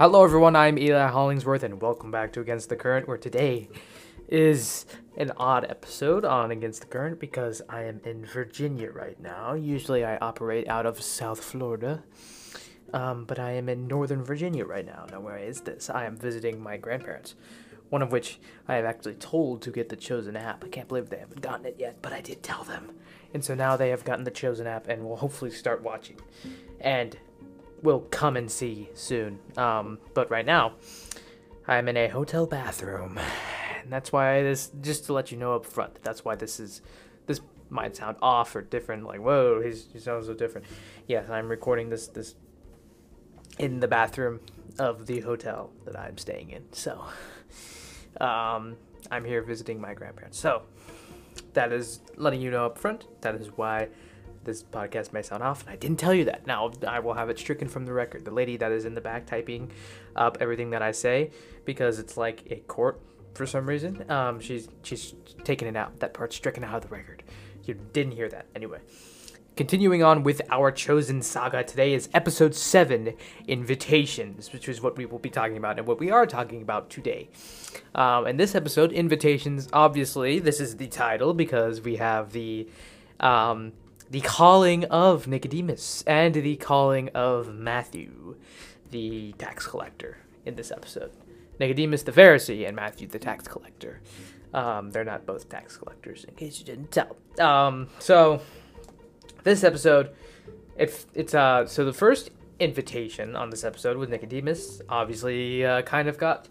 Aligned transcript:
Hello, 0.00 0.24
everyone. 0.24 0.56
I'm 0.56 0.78
Eli 0.78 1.08
Hollingsworth, 1.08 1.62
and 1.62 1.78
welcome 1.82 2.10
back 2.10 2.32
to 2.32 2.40
Against 2.40 2.70
the 2.70 2.74
Current, 2.74 3.06
where 3.06 3.18
today 3.18 3.68
is 4.28 4.86
an 5.18 5.30
odd 5.36 5.66
episode 5.68 6.24
on 6.24 6.50
Against 6.50 6.80
the 6.80 6.86
Current 6.86 7.20
because 7.20 7.60
I 7.68 7.82
am 7.82 8.00
in 8.06 8.24
Virginia 8.24 8.90
right 8.92 9.20
now. 9.20 9.52
Usually, 9.52 10.02
I 10.02 10.16
operate 10.16 10.66
out 10.68 10.86
of 10.86 11.02
South 11.02 11.44
Florida, 11.44 12.02
um, 12.94 13.26
but 13.26 13.38
I 13.38 13.50
am 13.50 13.68
in 13.68 13.86
Northern 13.86 14.24
Virginia 14.24 14.64
right 14.64 14.86
now. 14.86 15.04
Now, 15.10 15.20
where 15.20 15.36
is 15.36 15.60
this? 15.60 15.90
I 15.90 16.06
am 16.06 16.16
visiting 16.16 16.62
my 16.62 16.78
grandparents, 16.78 17.34
one 17.90 18.00
of 18.00 18.10
which 18.10 18.40
I 18.68 18.76
have 18.76 18.86
actually 18.86 19.16
told 19.16 19.60
to 19.60 19.70
get 19.70 19.90
the 19.90 19.96
Chosen 19.96 20.34
app. 20.34 20.64
I 20.64 20.68
can't 20.68 20.88
believe 20.88 21.10
they 21.10 21.18
haven't 21.18 21.42
gotten 21.42 21.66
it 21.66 21.76
yet, 21.78 22.00
but 22.00 22.14
I 22.14 22.22
did 22.22 22.42
tell 22.42 22.64
them. 22.64 22.92
And 23.34 23.44
so 23.44 23.54
now 23.54 23.76
they 23.76 23.90
have 23.90 24.04
gotten 24.04 24.24
the 24.24 24.30
Chosen 24.30 24.66
app 24.66 24.88
and 24.88 25.04
will 25.04 25.16
hopefully 25.16 25.50
start 25.50 25.82
watching. 25.82 26.16
And 26.80 27.18
will 27.82 28.00
come 28.10 28.36
and 28.36 28.50
see 28.50 28.90
soon. 28.94 29.38
Um, 29.56 29.98
but 30.14 30.30
right 30.30 30.46
now, 30.46 30.74
I'm 31.66 31.88
in 31.88 31.96
a 31.96 32.08
hotel 32.08 32.46
bathroom, 32.46 33.18
and 33.82 33.92
that's 33.92 34.12
why 34.12 34.42
this. 34.42 34.70
Just 34.80 35.06
to 35.06 35.12
let 35.12 35.30
you 35.30 35.38
know 35.38 35.54
up 35.54 35.66
front, 35.66 36.02
that's 36.02 36.24
why 36.24 36.34
this 36.34 36.60
is. 36.60 36.82
This 37.26 37.40
might 37.68 37.96
sound 37.96 38.16
off 38.20 38.54
or 38.56 38.62
different. 38.62 39.04
Like 39.04 39.20
whoa, 39.20 39.60
he's, 39.62 39.86
he 39.92 39.98
sounds 39.98 40.26
so 40.26 40.34
different. 40.34 40.66
Yes, 41.06 41.30
I'm 41.30 41.48
recording 41.48 41.90
this 41.90 42.08
this 42.08 42.34
in 43.58 43.80
the 43.80 43.88
bathroom 43.88 44.40
of 44.78 45.06
the 45.06 45.20
hotel 45.20 45.70
that 45.84 45.98
I'm 45.98 46.16
staying 46.18 46.50
in. 46.50 46.64
So, 46.72 47.04
um, 48.20 48.76
I'm 49.10 49.24
here 49.24 49.42
visiting 49.42 49.80
my 49.80 49.94
grandparents. 49.94 50.38
So, 50.38 50.62
that 51.54 51.72
is 51.72 52.00
letting 52.16 52.40
you 52.40 52.50
know 52.50 52.66
up 52.66 52.78
front. 52.78 53.06
That 53.22 53.34
is 53.34 53.48
why 53.48 53.88
this 54.44 54.62
podcast 54.62 55.12
may 55.12 55.22
sound 55.22 55.42
off, 55.42 55.62
and 55.62 55.70
I 55.70 55.76
didn't 55.76 55.98
tell 55.98 56.14
you 56.14 56.24
that. 56.24 56.46
Now 56.46 56.72
I 56.86 57.00
will 57.00 57.14
have 57.14 57.28
it 57.28 57.38
stricken 57.38 57.68
from 57.68 57.84
the 57.84 57.92
record. 57.92 58.24
The 58.24 58.30
lady 58.30 58.56
that 58.56 58.72
is 58.72 58.84
in 58.84 58.94
the 58.94 59.00
back 59.00 59.26
typing 59.26 59.70
up 60.16 60.38
everything 60.40 60.70
that 60.70 60.82
I 60.82 60.92
say 60.92 61.30
because 61.64 61.98
it's 61.98 62.16
like 62.16 62.44
a 62.50 62.56
court 62.56 63.00
for 63.34 63.46
some 63.46 63.68
reason. 63.68 64.10
Um, 64.10 64.40
she's 64.40 64.68
she's 64.82 65.14
taking 65.44 65.68
it 65.68 65.76
out. 65.76 66.00
That 66.00 66.14
part's 66.14 66.36
stricken 66.36 66.64
out 66.64 66.76
of 66.76 66.82
the 66.82 66.88
record. 66.88 67.22
You 67.64 67.74
didn't 67.92 68.12
hear 68.12 68.28
that 68.28 68.46
anyway. 68.54 68.78
Continuing 69.56 70.02
on 70.02 70.22
with 70.22 70.40
our 70.48 70.72
chosen 70.72 71.20
saga, 71.20 71.62
today 71.62 71.92
is 71.92 72.08
episode 72.14 72.54
7 72.54 73.12
Invitations, 73.46 74.54
which 74.54 74.68
is 74.68 74.80
what 74.80 74.96
we 74.96 75.04
will 75.04 75.18
be 75.18 75.28
talking 75.28 75.58
about 75.58 75.76
and 75.78 75.86
what 75.86 75.98
we 75.98 76.10
are 76.10 76.24
talking 76.24 76.62
about 76.62 76.88
today. 76.88 77.28
Um, 77.94 78.26
and 78.26 78.40
this 78.40 78.54
episode, 78.54 78.90
Invitations, 78.90 79.68
obviously, 79.72 80.38
this 80.38 80.60
is 80.60 80.78
the 80.78 80.86
title 80.86 81.34
because 81.34 81.82
we 81.82 81.96
have 81.96 82.32
the 82.32 82.68
um, 83.18 83.72
the 84.10 84.20
calling 84.20 84.84
of 84.86 85.28
Nicodemus 85.28 86.02
and 86.06 86.34
the 86.34 86.56
calling 86.56 87.08
of 87.14 87.54
Matthew, 87.54 88.36
the 88.90 89.32
tax 89.38 89.66
collector, 89.66 90.18
in 90.44 90.56
this 90.56 90.72
episode. 90.72 91.12
Nicodemus 91.60 92.02
the 92.02 92.12
Pharisee 92.12 92.66
and 92.66 92.74
Matthew 92.74 93.06
the 93.06 93.20
tax 93.20 93.46
collector. 93.46 94.00
Um, 94.52 94.90
they're 94.90 95.04
not 95.04 95.26
both 95.26 95.48
tax 95.48 95.76
collectors, 95.76 96.24
in 96.24 96.34
case 96.34 96.58
you 96.58 96.64
didn't 96.64 96.90
tell. 96.90 97.16
Um, 97.38 97.88
so 98.00 98.40
this 99.44 99.62
episode, 99.62 100.10
it, 100.76 101.06
it's 101.14 101.34
uh, 101.34 101.66
so 101.66 101.84
the 101.84 101.92
first 101.92 102.30
invitation 102.58 103.36
on 103.36 103.50
this 103.50 103.64
episode 103.64 103.96
with 103.96 104.10
Nicodemus 104.10 104.82
obviously 104.88 105.64
uh, 105.64 105.82
kind 105.82 106.08
of 106.08 106.18
got 106.18 106.48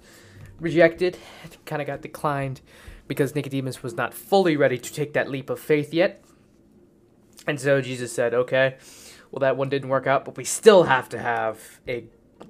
rejected, 0.59 1.17
kind 1.65 1.81
of 1.81 1.87
got 1.87 2.01
declined 2.01 2.61
because 3.07 3.35
Nicodemus 3.35 3.83
was 3.83 3.95
not 3.95 4.13
fully 4.13 4.55
ready 4.55 4.77
to 4.77 4.93
take 4.93 5.13
that 5.13 5.29
leap 5.29 5.49
of 5.49 5.59
faith 5.59 5.93
yet. 5.93 6.23
And 7.49 7.59
so 7.59 7.81
Jesus 7.81 8.13
said, 8.13 8.35
okay, 8.35 8.75
well, 9.31 9.39
that 9.39 9.57
one 9.57 9.69
didn't 9.69 9.89
work 9.89 10.05
out, 10.05 10.23
but 10.23 10.37
we 10.37 10.43
still 10.43 10.83
have 10.83 11.09
to 11.09 11.17
have 11.17 11.79
a, 11.87 12.05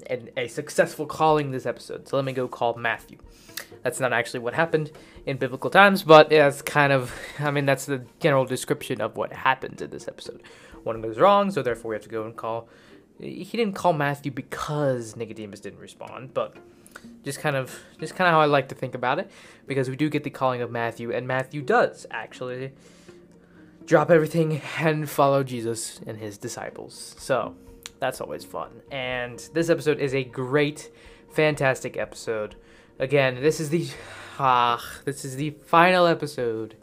a, 0.10 0.42
a 0.42 0.48
successful 0.50 1.06
calling 1.06 1.52
this 1.52 1.66
episode. 1.66 2.10
So 2.10 2.18
let 2.18 2.26
me 2.26 2.34
go 2.34 2.50
call 2.50 2.76
Matthew. 2.76 3.18
That's 3.82 4.02
not 4.02 4.12
actually 4.12 4.42
what 4.42 4.54
happened 4.54 4.92
in 5.26 5.38
biblical 5.38 5.70
times, 5.70 6.04
but 6.04 6.30
that's 6.30 6.62
kind 6.62 6.92
of, 6.92 7.14
I 7.40 7.50
mean, 7.50 7.66
that's 7.66 7.86
the 7.86 8.04
general 8.20 8.44
description 8.44 9.00
of 9.00 9.16
what 9.16 9.32
happened 9.32 9.82
in 9.82 9.90
this 9.90 10.10
episode. 10.10 10.44
One 10.84 11.02
goes 11.02 11.18
wrong, 11.18 11.50
so 11.50 11.62
therefore 11.62 11.90
we 11.90 11.96
have 11.96 12.04
to 12.04 12.10
go 12.10 12.26
and 12.26 12.36
call. 12.36 12.68
He 13.22 13.46
didn't 13.46 13.76
call 13.76 13.94
Matthew 13.94 14.34
because 14.34 15.16
Nicodemus 15.16 15.62
didn't 15.62 15.80
respond, 15.80 16.34
but 16.34 16.58
just 17.24 17.40
kind 17.40 17.56
of, 17.56 17.80
just 18.02 18.16
kind 18.16 18.28
of 18.28 18.34
how 18.34 18.42
I 18.42 18.46
like 18.46 18.68
to 18.68 18.76
think 18.76 18.96
about 18.96 19.18
it, 19.20 19.32
because 19.66 19.90
we 19.90 19.96
do 19.96 20.10
get 20.10 20.26
the 20.26 20.30
calling 20.30 20.62
of 20.62 20.72
Matthew, 20.72 21.14
and 21.14 21.26
Matthew 21.26 21.62
does 21.62 22.06
actually 22.12 22.74
drop 23.90 24.12
everything 24.12 24.62
and 24.78 25.10
follow 25.10 25.44
Jesus 25.44 26.00
and 26.06 26.16
his 26.16 26.38
disciples. 26.38 27.16
So 27.18 27.56
that's 28.00 28.22
always 28.22 28.46
fun. 28.46 28.70
And 28.92 29.40
this 29.54 29.68
episode 29.68 30.00
is 30.00 30.14
a 30.14 30.24
great, 30.24 30.92
fantastic 31.32 31.98
episode. 31.98 32.56
Again, 33.00 33.42
this 33.42 33.60
is 33.60 33.72
the 33.72 33.90
ah, 34.38 34.80
this 35.06 35.26
is 35.26 35.38
the 35.38 35.50
final 35.66 36.06
episode 36.06 36.76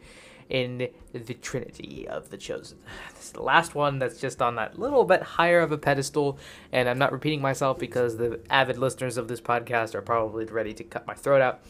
in 0.49 0.89
the 1.13 1.35
Trinity 1.35 2.09
of 2.09 2.31
the 2.31 2.37
Chosen. 2.37 2.79
This 3.15 3.27
is 3.27 3.33
the 3.33 3.43
last 3.43 3.77
one 3.77 4.01
that's 4.01 4.21
just 4.21 4.43
on 4.43 4.57
that 4.57 4.77
little 4.77 5.05
bit 5.05 5.23
higher 5.23 5.61
of 5.61 5.71
a 5.71 5.79
pedestal, 5.79 6.39
and 6.73 6.89
I'm 6.89 6.99
not 6.99 7.13
repeating 7.13 7.41
myself 7.41 7.79
because 7.79 8.17
the 8.17 8.41
avid 8.51 8.79
listeners 8.79 9.17
of 9.17 9.29
this 9.29 9.41
podcast 9.41 9.95
are 9.95 10.03
probably 10.03 10.45
ready 10.47 10.75
to 10.75 10.83
cut 10.83 11.07
my 11.07 11.15
throat 11.15 11.41
out 11.41 11.63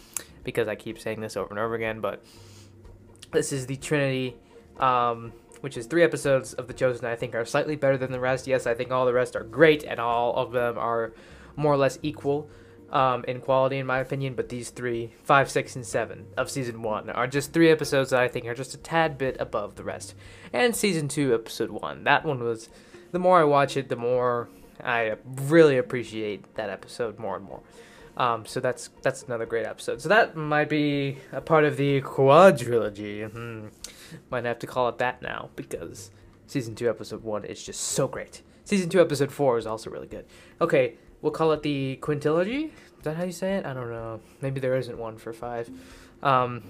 because 0.44 0.66
I 0.66 0.76
keep 0.76 0.98
saying 0.98 1.20
this 1.20 1.36
over 1.36 1.50
and 1.50 1.58
over 1.58 1.74
again, 1.74 2.00
but 2.00 2.24
this 3.32 3.52
is 3.52 3.66
the 3.66 3.76
Trinity 3.76 4.36
um, 4.78 5.32
which 5.60 5.76
is 5.76 5.86
three 5.86 6.02
episodes 6.02 6.54
of 6.54 6.68
The 6.68 6.74
Chosen 6.74 7.06
I 7.06 7.16
think 7.16 7.34
are 7.34 7.44
slightly 7.44 7.76
better 7.76 7.96
than 7.96 8.12
the 8.12 8.20
rest. 8.20 8.46
Yes, 8.46 8.66
I 8.66 8.74
think 8.74 8.90
all 8.90 9.06
the 9.06 9.12
rest 9.12 9.36
are 9.36 9.44
great, 9.44 9.84
and 9.84 9.98
all 9.98 10.34
of 10.36 10.52
them 10.52 10.78
are 10.78 11.12
more 11.56 11.72
or 11.72 11.76
less 11.76 11.98
equal 12.02 12.48
um, 12.90 13.24
in 13.26 13.40
quality, 13.40 13.78
in 13.78 13.86
my 13.86 13.98
opinion. 13.98 14.34
But 14.34 14.48
these 14.48 14.70
three, 14.70 15.12
five, 15.24 15.50
six, 15.50 15.74
and 15.76 15.84
seven 15.84 16.26
of 16.36 16.50
season 16.50 16.82
one 16.82 17.10
are 17.10 17.26
just 17.26 17.52
three 17.52 17.70
episodes 17.70 18.10
that 18.10 18.20
I 18.20 18.28
think 18.28 18.46
are 18.46 18.54
just 18.54 18.74
a 18.74 18.78
tad 18.78 19.18
bit 19.18 19.36
above 19.40 19.76
the 19.76 19.84
rest. 19.84 20.14
And 20.52 20.76
season 20.76 21.08
two, 21.08 21.34
episode 21.34 21.70
one, 21.70 22.04
that 22.04 22.24
one 22.24 22.42
was. 22.42 22.68
The 23.12 23.18
more 23.20 23.40
I 23.40 23.44
watch 23.44 23.76
it, 23.76 23.88
the 23.88 23.96
more 23.96 24.48
I 24.82 25.14
really 25.24 25.78
appreciate 25.78 26.54
that 26.56 26.68
episode 26.68 27.18
more 27.18 27.36
and 27.36 27.44
more. 27.44 27.62
Um, 28.16 28.46
so 28.46 28.60
that's 28.60 28.90
that's 29.02 29.22
another 29.24 29.46
great 29.46 29.66
episode. 29.66 30.00
So 30.00 30.08
that 30.08 30.36
might 30.36 30.68
be 30.68 31.18
a 31.32 31.40
part 31.40 31.64
of 31.64 31.76
the 31.76 32.00
quadrilogy. 32.00 33.30
Hmm. 33.30 33.68
Might 34.30 34.44
have 34.44 34.58
to 34.60 34.66
call 34.66 34.88
it 34.88 34.98
that 34.98 35.22
now 35.22 35.50
because 35.56 36.10
season 36.46 36.74
two, 36.74 36.88
episode 36.88 37.22
one 37.22 37.44
is 37.44 37.62
just 37.62 37.80
so 37.80 38.08
great. 38.08 38.42
Season 38.64 38.88
two, 38.88 39.00
episode 39.00 39.30
four 39.30 39.58
is 39.58 39.66
also 39.66 39.90
really 39.90 40.08
good. 40.08 40.26
Okay, 40.60 40.94
we'll 41.22 41.32
call 41.32 41.52
it 41.52 41.62
the 41.62 41.98
quintilogy. 42.02 42.66
Is 42.66 43.04
that 43.04 43.16
how 43.16 43.24
you 43.24 43.32
say 43.32 43.54
it? 43.56 43.66
I 43.66 43.72
don't 43.74 43.90
know. 43.90 44.20
Maybe 44.40 44.60
there 44.60 44.76
isn't 44.76 44.98
one 44.98 45.18
for 45.18 45.32
five. 45.32 45.70
Um, 46.22 46.62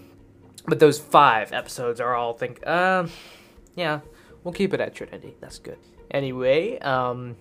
but 0.67 0.81
those 0.81 0.99
five 0.99 1.53
episodes 1.53 2.01
are 2.01 2.15
all 2.15 2.35
think. 2.35 2.67
Um, 2.67 3.11
yeah, 3.75 4.01
we'll 4.45 4.55
keep 4.55 4.75
it 4.75 4.81
at 4.81 4.95
Trinity. 4.95 5.37
That's 5.41 5.59
good. 5.59 5.79
Anyway, 6.11 6.79
um, 6.81 7.37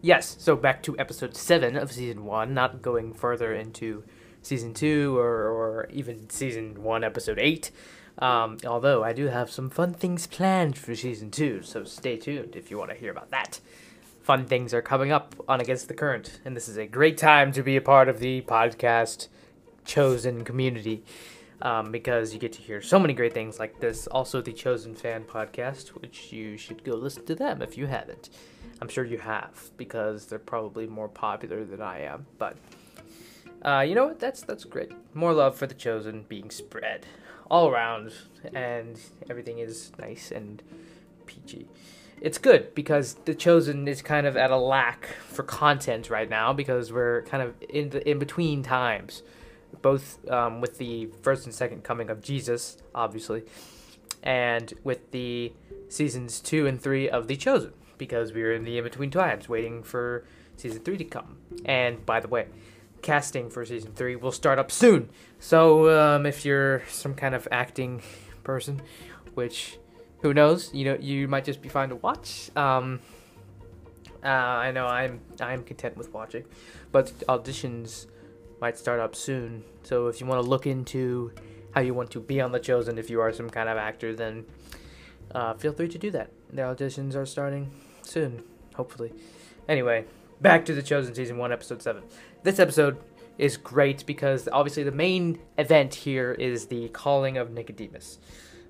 yes, 0.00 0.36
so 0.38 0.56
back 0.56 0.82
to 0.84 0.98
episode 0.98 1.36
7 1.36 1.76
of 1.76 1.92
season 1.92 2.24
1, 2.24 2.52
not 2.54 2.82
going 2.82 3.12
further 3.12 3.54
into 3.54 4.04
season 4.42 4.74
2 4.74 5.18
or, 5.18 5.48
or 5.48 5.88
even 5.90 6.28
season 6.30 6.82
1, 6.82 7.04
episode 7.04 7.38
8. 7.38 7.70
Um, 8.18 8.58
although 8.66 9.02
I 9.02 9.12
do 9.12 9.28
have 9.28 9.50
some 9.50 9.70
fun 9.70 9.94
things 9.94 10.26
planned 10.26 10.76
for 10.76 10.94
season 10.94 11.30
2, 11.30 11.62
so 11.62 11.84
stay 11.84 12.16
tuned 12.16 12.56
if 12.56 12.70
you 12.70 12.78
want 12.78 12.90
to 12.90 12.96
hear 12.96 13.10
about 13.10 13.30
that. 13.30 13.60
Fun 14.22 14.44
things 14.44 14.74
are 14.74 14.82
coming 14.82 15.10
up 15.10 15.34
on 15.48 15.60
Against 15.60 15.88
the 15.88 15.94
Current, 15.94 16.40
and 16.44 16.54
this 16.54 16.68
is 16.68 16.76
a 16.76 16.86
great 16.86 17.16
time 17.16 17.52
to 17.52 17.62
be 17.62 17.76
a 17.76 17.80
part 17.80 18.08
of 18.08 18.18
the 18.18 18.42
podcast 18.42 19.28
chosen 19.84 20.44
community. 20.44 21.02
Um, 21.62 21.92
because 21.92 22.32
you 22.32 22.40
get 22.40 22.54
to 22.54 22.62
hear 22.62 22.80
so 22.80 22.98
many 22.98 23.12
great 23.12 23.34
things 23.34 23.58
like 23.58 23.80
this. 23.80 24.06
Also, 24.06 24.40
the 24.40 24.50
Chosen 24.50 24.94
Fan 24.94 25.24
podcast, 25.24 25.88
which 25.88 26.32
you 26.32 26.56
should 26.56 26.82
go 26.84 26.94
listen 26.94 27.26
to 27.26 27.34
them 27.34 27.60
if 27.60 27.76
you 27.76 27.86
haven't. 27.86 28.30
I'm 28.80 28.88
sure 28.88 29.04
you 29.04 29.18
have 29.18 29.70
because 29.76 30.24
they're 30.24 30.38
probably 30.38 30.86
more 30.86 31.08
popular 31.08 31.66
than 31.66 31.82
I 31.82 32.00
am. 32.00 32.24
But 32.38 32.56
uh, 33.64 33.80
you 33.80 33.94
know 33.94 34.06
what? 34.06 34.20
That's 34.20 34.42
that's 34.42 34.64
great. 34.64 34.92
More 35.14 35.32
love 35.32 35.56
for 35.56 35.66
the 35.66 35.74
chosen 35.74 36.24
being 36.28 36.50
spread 36.50 37.06
all 37.50 37.68
around, 37.68 38.12
and 38.54 38.98
everything 39.28 39.58
is 39.58 39.92
nice 39.98 40.30
and 40.30 40.62
peachy. 41.26 41.68
It's 42.20 42.38
good 42.38 42.74
because 42.74 43.14
the 43.24 43.34
chosen 43.34 43.88
is 43.88 44.02
kind 44.02 44.26
of 44.26 44.36
at 44.36 44.50
a 44.50 44.56
lack 44.56 45.06
for 45.28 45.42
content 45.42 46.10
right 46.10 46.28
now 46.28 46.52
because 46.52 46.92
we're 46.92 47.22
kind 47.22 47.42
of 47.42 47.54
in 47.68 47.90
the 47.90 48.08
in 48.08 48.18
between 48.18 48.62
times, 48.62 49.22
both 49.82 50.18
um, 50.30 50.60
with 50.60 50.78
the 50.78 51.06
first 51.22 51.44
and 51.46 51.54
second 51.54 51.82
coming 51.82 52.10
of 52.10 52.22
Jesus, 52.22 52.78
obviously, 52.94 53.42
and 54.22 54.74
with 54.84 55.10
the 55.12 55.52
seasons 55.88 56.40
two 56.40 56.66
and 56.66 56.80
three 56.80 57.08
of 57.08 57.26
the 57.26 57.36
chosen 57.36 57.72
because 57.98 58.32
we 58.32 58.42
were 58.42 58.52
in 58.52 58.64
the 58.64 58.78
in 58.78 58.84
between 58.84 59.10
times 59.10 59.48
waiting 59.48 59.82
for 59.82 60.24
season 60.56 60.80
three 60.80 60.96
to 60.96 61.04
come. 61.04 61.36
And 61.64 62.04
by 62.06 62.20
the 62.20 62.28
way, 62.28 62.46
casting 63.02 63.50
for 63.50 63.64
season 63.64 63.92
three 63.92 64.16
will 64.16 64.32
start 64.32 64.58
up 64.58 64.70
soon. 64.70 65.10
So 65.38 65.90
um, 65.98 66.26
if 66.26 66.44
you're 66.44 66.82
some 66.88 67.14
kind 67.14 67.34
of 67.34 67.48
acting 67.50 68.02
person, 68.44 68.82
which 69.34 69.78
who 70.22 70.34
knows, 70.34 70.72
you 70.74 70.84
know, 70.84 70.96
you 71.00 71.28
might 71.28 71.44
just 71.44 71.62
be 71.62 71.68
fine 71.68 71.88
to 71.88 71.96
watch. 71.96 72.50
Um, 72.56 73.00
Uh, 74.22 74.66
I 74.66 74.70
know 74.70 74.86
I'm 74.86 75.20
I'm 75.40 75.64
content 75.64 75.96
with 75.96 76.12
watching, 76.12 76.44
but 76.92 77.06
auditions 77.26 78.06
might 78.60 78.76
start 78.76 79.00
up 79.00 79.14
soon. 79.14 79.64
So 79.82 80.08
if 80.08 80.20
you 80.20 80.26
want 80.28 80.44
to 80.44 80.50
look 80.50 80.66
into 80.66 81.32
how 81.74 81.80
you 81.80 81.94
want 81.94 82.10
to 82.10 82.20
be 82.20 82.38
on 82.42 82.52
The 82.52 82.60
Chosen, 82.60 82.98
if 82.98 83.08
you 83.08 83.22
are 83.22 83.32
some 83.32 83.48
kind 83.48 83.68
of 83.70 83.78
actor, 83.78 84.14
then 84.14 84.44
uh, 85.34 85.54
feel 85.54 85.72
free 85.72 85.88
to 85.88 85.98
do 85.98 86.10
that. 86.10 86.28
The 86.52 86.62
auditions 86.62 87.16
are 87.16 87.24
starting 87.24 87.70
soon, 88.02 88.42
hopefully. 88.74 89.10
Anyway, 89.66 90.04
back 90.40 90.64
to 90.64 90.74
The 90.74 90.82
Chosen 90.82 91.14
season 91.14 91.36
one, 91.36 91.52
episode 91.52 91.82
seven. 91.82 92.02
This 92.42 92.58
episode 92.58 92.98
is 93.38 93.56
great 93.56 94.06
because 94.06 94.48
obviously 94.50 94.82
the 94.82 94.92
main 94.92 95.38
event 95.58 95.94
here 95.94 96.32
is 96.32 96.66
the 96.66 96.88
calling 96.88 97.36
of 97.36 97.50
Nicodemus. 97.50 98.18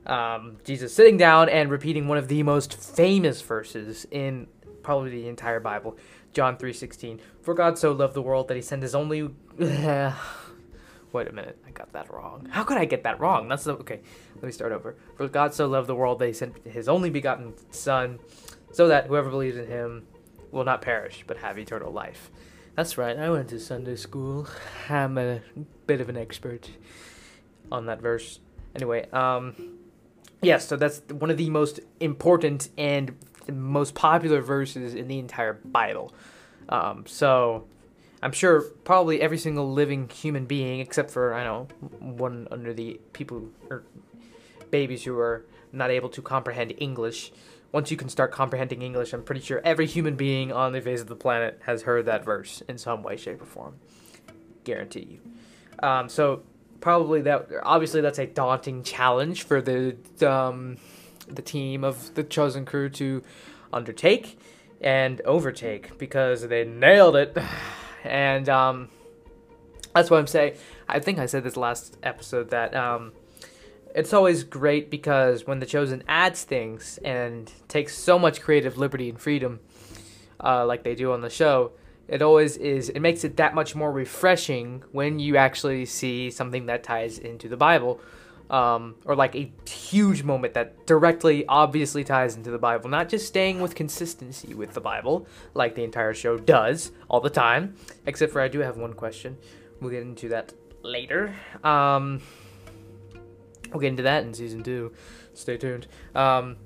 Um, 0.06 0.56
Jesus 0.64 0.94
sitting 0.94 1.16
down 1.16 1.48
and 1.48 1.70
repeating 1.70 2.08
one 2.08 2.18
of 2.18 2.28
the 2.28 2.42
most 2.42 2.74
famous 2.74 3.40
verses 3.42 4.06
in 4.10 4.48
probably 4.82 5.10
the 5.10 5.28
entire 5.28 5.60
Bible, 5.60 5.96
John 6.32 6.56
3:16. 6.56 7.20
For 7.42 7.54
God 7.54 7.78
so 7.78 7.92
loved 7.92 8.14
the 8.14 8.22
world 8.22 8.48
that 8.48 8.56
he 8.56 8.62
sent 8.62 8.82
his 8.82 8.94
only 8.94 9.30
Wait 11.12 11.26
a 11.26 11.32
minute, 11.32 11.58
I 11.66 11.70
got 11.72 11.92
that 11.92 12.12
wrong. 12.12 12.46
How 12.50 12.62
could 12.62 12.78
I 12.78 12.84
get 12.84 13.02
that 13.02 13.18
wrong? 13.18 13.48
That's 13.48 13.64
the, 13.64 13.72
okay. 13.72 14.00
Let 14.36 14.44
me 14.44 14.52
start 14.52 14.70
over. 14.70 14.94
For 15.16 15.26
God 15.26 15.52
so 15.52 15.66
loved 15.66 15.88
the 15.88 15.94
world 15.94 16.20
that 16.20 16.26
he 16.26 16.32
sent 16.32 16.64
his 16.64 16.88
only 16.88 17.10
begotten 17.10 17.52
son 17.72 18.20
so 18.70 18.86
that 18.86 19.06
whoever 19.06 19.28
believes 19.28 19.56
in 19.56 19.66
him 19.66 20.06
will 20.50 20.64
not 20.64 20.82
perish 20.82 21.24
but 21.26 21.38
have 21.38 21.58
eternal 21.58 21.92
life. 21.92 22.30
That's 22.76 22.96
right. 22.96 23.16
I 23.18 23.30
went 23.30 23.48
to 23.50 23.60
Sunday 23.60 23.96
school. 23.96 24.48
I'm 24.88 25.18
a 25.18 25.40
bit 25.86 26.00
of 26.00 26.08
an 26.08 26.16
expert 26.16 26.70
on 27.70 27.86
that 27.86 28.00
verse. 28.00 28.40
Anyway, 28.74 29.08
um 29.12 29.78
yes, 30.42 30.66
so 30.68 30.76
that's 30.76 31.02
one 31.10 31.30
of 31.30 31.36
the 31.36 31.50
most 31.50 31.80
important 32.00 32.68
and 32.78 33.16
most 33.50 33.94
popular 33.94 34.40
verses 34.40 34.94
in 34.94 35.08
the 35.08 35.18
entire 35.18 35.54
Bible. 35.54 36.12
Um, 36.68 37.04
so 37.06 37.66
I'm 38.22 38.32
sure 38.32 38.62
probably 38.84 39.20
every 39.20 39.38
single 39.38 39.72
living 39.72 40.08
human 40.08 40.44
being, 40.46 40.80
except 40.80 41.10
for 41.10 41.34
I 41.34 41.44
know 41.44 41.68
one 41.98 42.48
under 42.50 42.72
the 42.72 43.00
people 43.12 43.48
or 43.68 43.82
babies 44.70 45.04
who 45.04 45.18
are 45.18 45.44
not 45.72 45.90
able 45.90 46.08
to 46.10 46.22
comprehend 46.22 46.74
English. 46.78 47.32
Once 47.72 47.90
you 47.90 47.96
can 47.96 48.08
start 48.08 48.32
comprehending 48.32 48.82
English, 48.82 49.12
I'm 49.12 49.22
pretty 49.22 49.40
sure 49.40 49.60
every 49.64 49.86
human 49.86 50.16
being 50.16 50.52
on 50.52 50.72
the 50.72 50.80
face 50.80 51.00
of 51.00 51.06
the 51.06 51.16
planet 51.16 51.60
has 51.66 51.82
heard 51.82 52.06
that 52.06 52.24
verse 52.24 52.62
in 52.68 52.78
some 52.78 53.02
way, 53.02 53.16
shape, 53.16 53.40
or 53.40 53.46
form. 53.46 53.76
Guarantee 54.64 55.20
you. 55.20 55.86
Um, 55.86 56.08
so 56.08 56.42
probably 56.80 57.20
that 57.22 57.48
obviously 57.62 58.00
that's 58.00 58.18
a 58.18 58.26
daunting 58.26 58.82
challenge 58.82 59.44
for 59.44 59.60
the 59.60 59.96
um, 60.28 60.78
the 61.28 61.42
team 61.42 61.84
of 61.84 62.14
the 62.14 62.24
chosen 62.24 62.64
crew 62.64 62.88
to 62.88 63.22
undertake 63.72 64.38
and 64.80 65.20
overtake 65.22 65.98
because 65.98 66.48
they 66.48 66.64
nailed 66.64 67.16
it 67.16 67.36
and 68.04 68.48
um, 68.48 68.88
that's 69.94 70.10
what 70.10 70.18
i'm 70.18 70.26
saying 70.26 70.54
i 70.88 70.98
think 70.98 71.18
i 71.18 71.26
said 71.26 71.44
this 71.44 71.56
last 71.56 71.96
episode 72.02 72.50
that 72.50 72.74
um, 72.74 73.12
it's 73.94 74.12
always 74.12 74.44
great 74.44 74.90
because 74.90 75.46
when 75.46 75.60
the 75.60 75.66
chosen 75.66 76.02
adds 76.08 76.44
things 76.44 76.98
and 77.04 77.52
takes 77.68 77.96
so 77.96 78.18
much 78.18 78.40
creative 78.40 78.78
liberty 78.78 79.08
and 79.08 79.20
freedom 79.20 79.60
uh, 80.42 80.64
like 80.64 80.82
they 80.84 80.94
do 80.94 81.12
on 81.12 81.20
the 81.20 81.30
show 81.30 81.72
it 82.08 82.22
always 82.22 82.56
is 82.56 82.88
it 82.88 83.00
makes 83.00 83.24
it 83.24 83.36
that 83.36 83.54
much 83.54 83.74
more 83.74 83.92
refreshing 83.92 84.82
when 84.92 85.18
you 85.18 85.36
actually 85.36 85.84
see 85.84 86.30
something 86.30 86.66
that 86.66 86.82
ties 86.82 87.18
into 87.18 87.48
the 87.48 87.56
bible 87.56 88.00
um, 88.50 88.96
or 89.04 89.14
like 89.14 89.36
a 89.36 89.52
huge 89.68 90.24
moment 90.24 90.54
that 90.54 90.84
directly 90.84 91.46
obviously 91.46 92.02
ties 92.02 92.34
into 92.36 92.50
the 92.50 92.58
bible 92.58 92.90
not 92.90 93.08
just 93.08 93.26
staying 93.26 93.60
with 93.60 93.74
consistency 93.74 94.54
with 94.54 94.74
the 94.74 94.80
bible 94.80 95.26
like 95.54 95.74
the 95.74 95.84
entire 95.84 96.14
show 96.14 96.36
does 96.36 96.90
all 97.08 97.20
the 97.20 97.30
time 97.30 97.76
except 98.06 98.32
for 98.32 98.40
i 98.40 98.48
do 98.48 98.60
have 98.60 98.76
one 98.76 98.92
question. 98.94 99.36
We'll 99.80 99.90
get 99.90 100.02
into 100.02 100.28
that 100.28 100.52
later. 100.82 101.34
Um, 101.64 102.20
we'll 103.72 103.80
get 103.80 103.88
into 103.88 104.02
that 104.02 104.24
in 104.24 104.34
season 104.34 104.62
two 104.62 104.92
stay 105.34 105.56
tuned 105.56 105.86
um, 106.14 106.56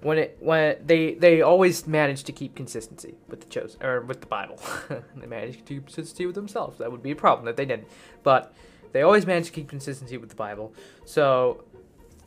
when 0.00 0.18
it 0.18 0.36
when 0.40 0.76
they 0.84 1.14
they 1.14 1.42
always 1.42 1.86
manage 1.86 2.24
to 2.24 2.32
keep 2.32 2.54
consistency 2.54 3.14
with 3.28 3.40
the 3.40 3.46
chosen 3.46 3.82
or 3.84 4.00
with 4.02 4.20
the 4.20 4.26
Bible. 4.26 4.60
they 5.16 5.26
manage 5.26 5.56
to 5.56 5.62
keep 5.62 5.86
consistency 5.86 6.26
with 6.26 6.34
themselves. 6.34 6.78
That 6.78 6.92
would 6.92 7.02
be 7.02 7.10
a 7.10 7.16
problem 7.16 7.46
that 7.46 7.56
they 7.56 7.64
didn't. 7.64 7.88
But 8.22 8.54
they 8.92 9.02
always 9.02 9.26
manage 9.26 9.46
to 9.46 9.52
keep 9.52 9.68
consistency 9.68 10.16
with 10.16 10.30
the 10.30 10.36
Bible. 10.36 10.72
So 11.04 11.64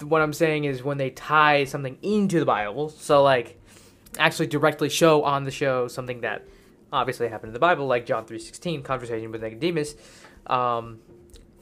what 0.01 0.21
I'm 0.21 0.33
saying 0.33 0.65
is 0.65 0.83
when 0.83 0.97
they 0.97 1.11
tie 1.11 1.63
something 1.63 1.97
into 2.01 2.39
the 2.39 2.45
Bible, 2.45 2.89
so 2.89 3.23
like 3.23 3.59
actually 4.17 4.47
directly 4.47 4.89
show 4.89 5.23
on 5.23 5.45
the 5.45 5.51
show 5.51 5.87
something 5.87 6.21
that 6.21 6.45
obviously 6.91 7.29
happened 7.29 7.49
in 7.49 7.53
the 7.53 7.59
Bible, 7.59 7.87
like 7.87 8.05
John 8.05 8.25
3:16, 8.25 8.83
conversation 8.83 9.31
with 9.31 9.41
Nicodemus. 9.41 9.95
Um, 10.47 10.99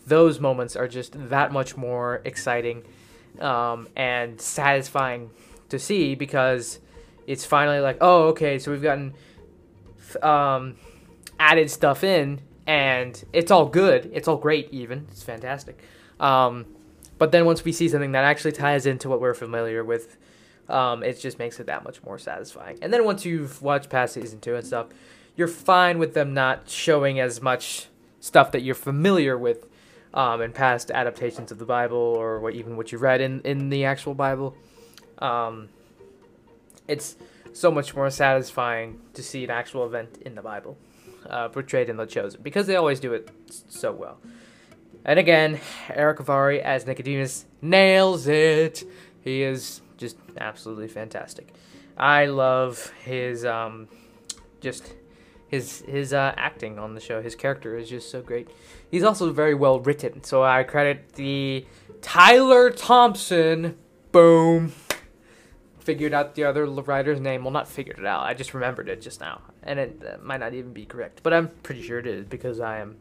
those 0.08 0.40
moments 0.40 0.76
are 0.76 0.88
just 0.88 1.14
that 1.30 1.52
much 1.52 1.78
more 1.78 2.22
exciting 2.26 2.84
um, 3.40 3.88
and 3.96 4.40
satisfying 4.40 5.30
to 5.70 5.80
see 5.80 6.16
because 6.16 6.80
it's 7.28 7.46
finally 7.46 7.80
like, 7.80 7.98
oh, 8.02 8.30
okay, 8.30 8.60
so 8.60 8.72
we've 8.72 8.82
gotten 8.82 9.14
um, 10.22 10.76
added 11.40 11.70
stuff 11.70 12.04
in, 12.04 12.42
and 12.66 13.24
it's 13.34 13.52
all 13.52 13.66
good. 13.66 14.10
It's 14.14 14.28
all 14.28 14.38
great, 14.38 14.70
even. 14.72 15.08
It's 15.12 15.24
fantastic. 15.24 15.82
Um, 16.20 16.66
but 17.18 17.32
then 17.32 17.46
once 17.46 17.64
we 17.64 17.72
see 17.72 17.88
something 17.90 18.14
that 18.14 18.24
actually 18.24 18.54
ties 18.54 18.86
into 18.86 19.10
what 19.10 19.22
we're 19.22 19.34
familiar 19.34 19.84
with, 19.84 20.18
um, 20.70 21.04
it 21.04 21.20
just 21.20 21.40
makes 21.40 21.60
it 21.60 21.68
that 21.68 21.84
much 21.84 22.02
more 22.04 22.18
satisfying. 22.18 22.78
And 22.82 22.94
then 22.94 23.06
once 23.06 23.26
you've 23.26 23.62
watched 23.62 23.90
past 23.90 24.14
season 24.14 24.40
two 24.40 24.56
and 24.56 24.66
stuff, 24.66 24.88
you're 25.36 25.48
fine 25.48 26.00
with 26.00 26.14
them 26.14 26.34
not 26.34 26.70
showing 26.70 27.20
as 27.20 27.42
much 27.42 27.88
stuff 28.20 28.52
that 28.52 28.62
you're 28.62 28.76
familiar 28.76 29.38
with 29.38 29.68
um, 30.14 30.42
in 30.42 30.52
past 30.52 30.92
adaptations 30.92 31.52
of 31.52 31.60
the 31.60 31.66
Bible 31.66 31.98
or 31.98 32.40
what 32.40 32.54
even 32.54 32.78
what 32.78 32.92
you 32.92 32.98
read 32.98 33.22
in, 33.22 33.42
in 33.42 33.70
the 33.70 33.86
actual 33.86 34.14
Bible 34.14 34.56
um, 35.20 35.70
it's 36.88 37.16
so 37.54 37.72
much 37.72 37.96
more 37.96 38.10
satisfying 38.10 39.00
to 39.14 39.24
see 39.24 39.44
an 39.44 39.50
actual 39.50 39.86
event 39.86 40.18
in 40.26 40.36
the 40.36 40.42
Bible 40.42 40.78
uh, 41.30 41.48
portrayed 41.50 41.90
in 41.90 41.98
The 41.98 42.06
Chosen 42.06 42.42
because 42.42 42.68
they 42.68 42.76
always 42.76 43.00
do 43.00 43.14
it 43.14 43.30
so 43.48 43.92
well. 43.92 44.20
And 45.06 45.20
again, 45.20 45.60
Erick 45.90 46.20
Avari 46.20 46.62
as 46.62 46.86
Nicodemus 46.86 47.46
nails 47.62 48.28
it. 48.28 48.84
He 49.22 49.44
is 49.44 49.82
just 49.98 50.18
absolutely 50.38 50.88
fantastic. 50.88 51.54
I 51.98 52.26
love 52.26 52.92
his 53.04 53.46
um, 53.46 53.88
just 54.62 54.94
his 55.50 55.82
his 55.82 56.14
uh, 56.14 56.34
acting 56.38 56.80
on 56.80 56.96
the 56.96 57.02
show. 57.02 57.22
His 57.22 57.36
character 57.36 57.76
is 57.78 57.90
just 57.90 58.10
so 58.10 58.22
great. 58.22 58.48
He's 58.90 59.04
also 59.04 59.34
very 59.34 59.54
well 59.54 59.80
written. 59.80 60.24
So 60.24 60.44
I 60.44 60.64
credit 60.64 61.14
the 61.14 61.66
Tyler 62.02 62.70
Thompson. 62.70 63.78
Boom 64.12 64.72
figured 65.90 66.14
out 66.14 66.36
the 66.36 66.44
other 66.44 66.66
writer's 66.68 67.20
name. 67.20 67.44
Well, 67.44 67.52
not 67.52 67.68
figured 67.68 67.98
it 67.98 68.06
out. 68.06 68.24
I 68.24 68.36
just 68.36 68.54
remembered 68.54 68.90
it 68.90 69.02
just 69.02 69.20
now, 69.20 69.42
and 69.64 69.80
it 69.80 70.04
uh, 70.08 70.18
might 70.22 70.40
not 70.40 70.54
even 70.54 70.72
be 70.72 70.86
correct, 70.86 71.22
but 71.24 71.34
I'm 71.34 71.48
pretty 71.64 71.82
sure 71.82 71.98
it 71.98 72.06
is 72.06 72.26
because 72.26 72.60
I 72.60 72.78
am 72.78 72.98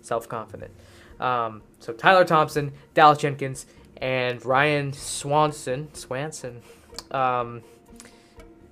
self-confident. 0.00 0.70
Um, 1.18 1.62
so 1.80 1.92
Tyler 1.92 2.24
Thompson, 2.24 2.72
Dallas 2.94 3.18
Jenkins, 3.18 3.66
and 3.96 4.44
Ryan 4.44 4.92
Swanson, 4.92 5.92
Swanson, 5.92 6.62
um, 7.10 7.62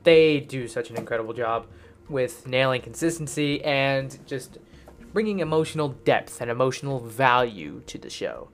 they 0.05 0.39
do 0.39 0.69
such 0.69 0.91
an 0.91 0.97
incredible 0.97 1.35
job 1.35 1.67
with 2.09 2.47
nailing 2.47 2.83
consistency 2.83 3.63
and 3.65 4.19
just 4.27 4.59
bringing 5.13 5.41
emotional 5.41 5.89
depth 5.89 6.41
and 6.41 6.51
emotional 6.51 7.01
value 7.01 7.83
to 7.87 7.99
the 7.99 8.11
show 8.11 8.49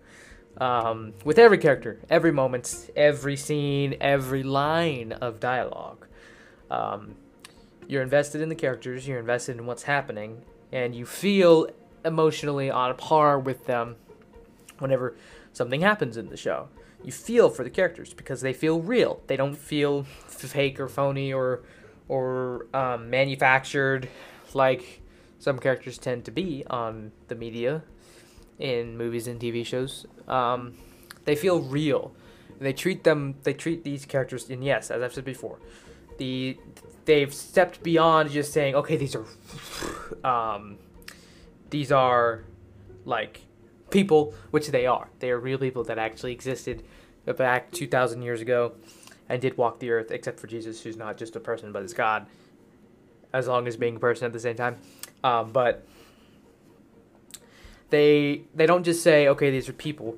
um, 0.59 1.13
with 1.25 1.39
every 1.39 1.59
character, 1.59 2.01
every 2.09 2.33
moment, 2.33 2.91
every 2.95 3.37
scene, 3.37 3.97
every 4.01 4.43
line 4.43 5.13
of 5.13 5.41
dialogue. 5.41 6.07
Um, 6.71 7.17
you're 7.87 8.03
invested 8.03 8.41
in 8.41 8.49
the 8.49 8.55
characters, 8.55 9.07
you're 9.07 9.19
invested 9.19 9.59
in 9.59 9.67
what's 9.67 9.83
happening, 9.83 10.43
and 10.73 10.95
you 10.95 11.07
feel 11.07 11.69
emotionally 12.05 12.71
on 12.71 12.95
par 12.97 13.39
with 13.39 13.67
them 13.67 13.97
whenever 14.79 15.17
something 15.53 15.81
happens 15.81 16.17
in 16.17 16.29
the 16.29 16.37
show. 16.37 16.69
You 17.03 17.13
feel 17.13 17.51
for 17.51 17.65
the 17.65 17.71
characters 17.71 18.15
because 18.15 18.41
they 18.41 18.53
feel 18.53 18.81
real. 18.81 19.21
They 19.27 19.37
don't 19.37 19.57
feel 19.57 20.05
fake 20.05 20.81
or 20.81 20.89
phony 20.89 21.33
or 21.33 21.63
or 22.09 22.67
um, 22.75 23.11
manufactured 23.11 24.09
like 24.53 25.01
some 25.39 25.59
characters 25.59 25.99
tend 25.99 26.25
to 26.25 26.31
be 26.31 26.65
on 26.71 27.13
the 27.29 27.35
media 27.35 27.83
in 28.59 28.97
movies 28.97 29.27
and 29.27 29.41
TV 29.41 29.65
shows. 29.65 30.07
Um, 30.29 30.75
they 31.25 31.37
feel 31.37 31.61
real. 31.61 32.15
They 32.61 32.73
treat 32.73 33.05
them. 33.05 33.37
They 33.43 33.53
treat 33.53 33.85
these 33.85 34.07
characters. 34.07 34.49
And 34.49 34.65
yes, 34.65 34.91
as 34.91 35.03
I've 35.03 35.13
said 35.13 35.25
before, 35.25 35.59
the 36.19 36.57
they've 37.05 37.33
stepped 37.33 37.83
beyond 37.83 38.31
just 38.31 38.53
saying, 38.53 38.75
okay, 38.75 38.97
these 38.97 39.15
are, 39.15 39.27
um, 40.25 40.79
these 41.71 41.93
are, 41.93 42.45
like, 43.05 43.43
people, 43.91 44.35
which 44.51 44.69
they 44.69 44.87
are. 44.87 45.11
They 45.19 45.31
are 45.31 45.39
real 45.39 45.59
people 45.59 45.85
that 45.85 45.99
actually 45.99 46.33
existed 46.33 46.83
back 47.27 47.71
two 47.71 47.87
thousand 47.87 48.23
years 48.23 48.41
ago, 48.41 48.75
and 49.29 49.41
did 49.41 49.57
walk 49.57 49.79
the 49.79 49.91
earth, 49.91 50.11
except 50.11 50.39
for 50.39 50.47
Jesus, 50.47 50.83
who's 50.83 50.97
not 50.97 51.17
just 51.17 51.37
a 51.37 51.41
person 51.41 51.73
but 51.73 51.83
is 51.83 51.95
God. 51.95 52.27
as 53.33 53.49
long 53.49 53.67
as 53.67 53.77
being 53.77 53.97
a 53.97 53.99
person 53.99 54.27
at 54.27 54.33
the 54.33 54.41
same 54.41 54.57
time. 54.57 54.77
Um, 55.25 55.53
but 55.53 55.85
they 57.91 58.43
they 58.55 58.67
don't 58.67 58.85
just 58.85 59.03
say 59.03 59.29
okay 59.29 59.51
these 59.51 59.69
are 59.69 59.73
people. 59.73 60.17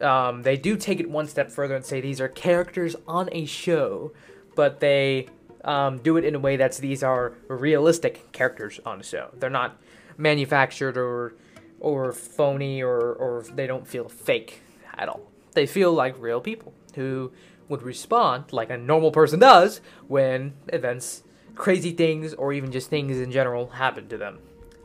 Um, 0.00 0.42
they 0.42 0.56
do 0.56 0.76
take 0.76 1.00
it 1.00 1.10
one 1.10 1.26
step 1.26 1.50
further 1.50 1.74
and 1.74 1.84
say 1.84 2.00
these 2.00 2.20
are 2.20 2.28
characters 2.28 2.94
on 3.06 3.28
a 3.32 3.44
show, 3.46 4.12
but 4.54 4.80
they 4.80 5.26
um, 5.64 5.98
do 5.98 6.16
it 6.16 6.24
in 6.24 6.34
a 6.34 6.38
way 6.38 6.56
that's 6.56 6.78
these 6.78 7.02
are 7.02 7.34
realistic 7.48 8.30
characters 8.32 8.80
on 8.86 9.00
a 9.00 9.02
show. 9.02 9.30
They're 9.34 9.50
not 9.50 9.76
manufactured 10.16 10.96
or 10.96 11.34
or 11.80 12.12
phony 12.12 12.82
or 12.82 12.98
or 12.98 13.44
they 13.54 13.66
don't 13.66 13.86
feel 13.86 14.08
fake 14.08 14.62
at 14.94 15.08
all. 15.08 15.22
They 15.52 15.66
feel 15.66 15.92
like 15.92 16.18
real 16.18 16.40
people 16.40 16.72
who 16.94 17.32
would 17.68 17.82
respond 17.82 18.52
like 18.52 18.70
a 18.70 18.76
normal 18.76 19.10
person 19.10 19.40
does 19.40 19.80
when 20.06 20.54
events, 20.68 21.22
crazy 21.54 21.92
things, 21.92 22.34
or 22.34 22.52
even 22.52 22.72
just 22.72 22.90
things 22.90 23.18
in 23.20 23.30
general 23.30 23.68
happen 23.68 24.08
to 24.08 24.16
them. 24.16 24.38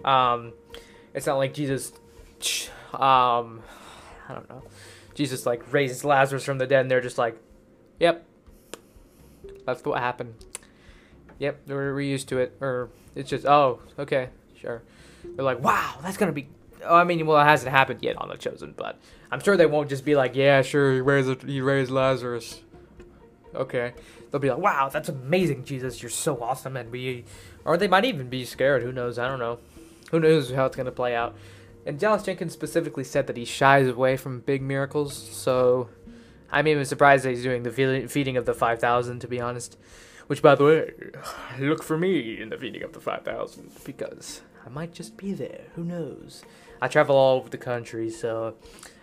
Um, 0.04 0.54
it's 1.13 1.25
not 1.25 1.38
like 1.38 1.54
Jesus, 1.54 1.94
um, 2.94 3.62
I 4.28 4.34
don't 4.34 4.50
know, 4.50 4.63
Jesus 5.13 5.46
like 5.46 5.72
raises 5.72 6.04
Lazarus 6.04 6.44
from 6.44 6.58
the 6.58 6.68
dead, 6.68 6.82
and 6.82 6.92
they're 6.92 7.02
just 7.02 7.18
like, 7.18 7.38
"Yep, 8.00 8.25
that's 9.66 9.84
what 9.86 10.00
happened. 10.00 10.34
Yep, 11.40 11.62
we're, 11.68 11.94
we're 11.94 12.02
used 12.02 12.30
to 12.30 12.40
it." 12.40 12.58
Or 12.60 12.90
it's 13.16 13.30
just, 13.30 13.46
"Oh, 13.46 13.80
okay, 14.00 14.30
sure." 14.60 14.82
They're 15.24 15.46
like, 15.46 15.60
"Wow, 15.60 16.00
that's 16.02 16.18
gonna 16.18 16.32
be." 16.32 16.50
Oh, 16.84 16.96
I 16.96 17.04
mean, 17.04 17.25
well, 17.25 17.40
it 17.40 17.46
hasn't 17.46 17.72
happened 17.72 18.00
yet 18.02 18.18
on 18.18 18.28
the 18.28 18.36
Chosen, 18.36 18.74
but 18.75 19.00
I'm 19.32 19.40
sure 19.40 19.56
they 19.56 19.66
won't 19.66 19.90
just 19.90 20.04
be 20.04 20.16
like, 20.16 20.36
"Yeah, 20.36 20.62
sure, 20.63 20.94
he 20.94 21.02
raised 21.02 21.44
he 21.44 21.62
raised 21.62 21.92
Lazarus." 21.92 22.62
Okay, 23.55 23.93
they'll 24.31 24.41
be 24.41 24.50
like, 24.50 24.60
"Wow, 24.60 24.89
that's 24.89 25.10
amazing, 25.10 25.65
Jesus! 25.65 26.01
You're 26.01 26.10
so 26.10 26.41
awesome," 26.41 26.75
and 26.77 26.91
we, 26.91 27.25
or 27.65 27.77
they 27.77 27.88
might 27.88 28.05
even 28.05 28.29
be 28.29 28.45
scared. 28.45 28.83
Who 28.83 28.91
knows? 28.91 29.19
I 29.19 29.27
don't 29.27 29.39
know. 29.39 29.60
Who 30.12 30.19
knows 30.19 30.51
how 30.51 30.65
it's 30.65 30.75
gonna 30.75 30.91
play 30.91 31.15
out? 31.15 31.36
And 31.86 32.00
Dallas 32.00 32.24
Jenkins 32.24 32.53
specifically 32.53 33.03
said 33.03 33.27
that 33.27 33.38
he 33.38 33.45
shies 33.45 33.88
away 33.88 34.15
from 34.15 34.39
big 34.39 34.62
miracles, 34.62 35.15
so 35.15 35.89
I'm 36.51 36.67
even 36.67 36.86
surprised 36.86 37.25
that 37.25 37.31
he's 37.31 37.43
doing 37.43 37.63
the 37.63 38.07
feeding 38.07 38.38
of 38.38 38.45
the 38.45 38.53
5,000, 38.53 39.19
to 39.19 39.27
be 39.27 39.41
honest. 39.41 39.77
Which, 40.27 40.41
by 40.41 40.55
the 40.55 40.63
way, 40.63 40.91
look 41.60 41.83
for 41.83 41.98
me 41.98 42.39
in 42.39 42.50
the 42.50 42.57
feeding 42.57 42.83
of 42.83 42.93
the 42.93 43.01
5,000, 43.01 43.72
because 43.83 44.41
I 44.65 44.69
might 44.69 44.93
just 44.93 45.17
be 45.17 45.33
there. 45.33 45.65
Who 45.75 45.83
knows? 45.83 46.43
I 46.81 46.88
travel 46.88 47.15
all 47.15 47.39
over 47.39 47.50
the 47.50 47.57
country, 47.57 48.10
so 48.10 48.55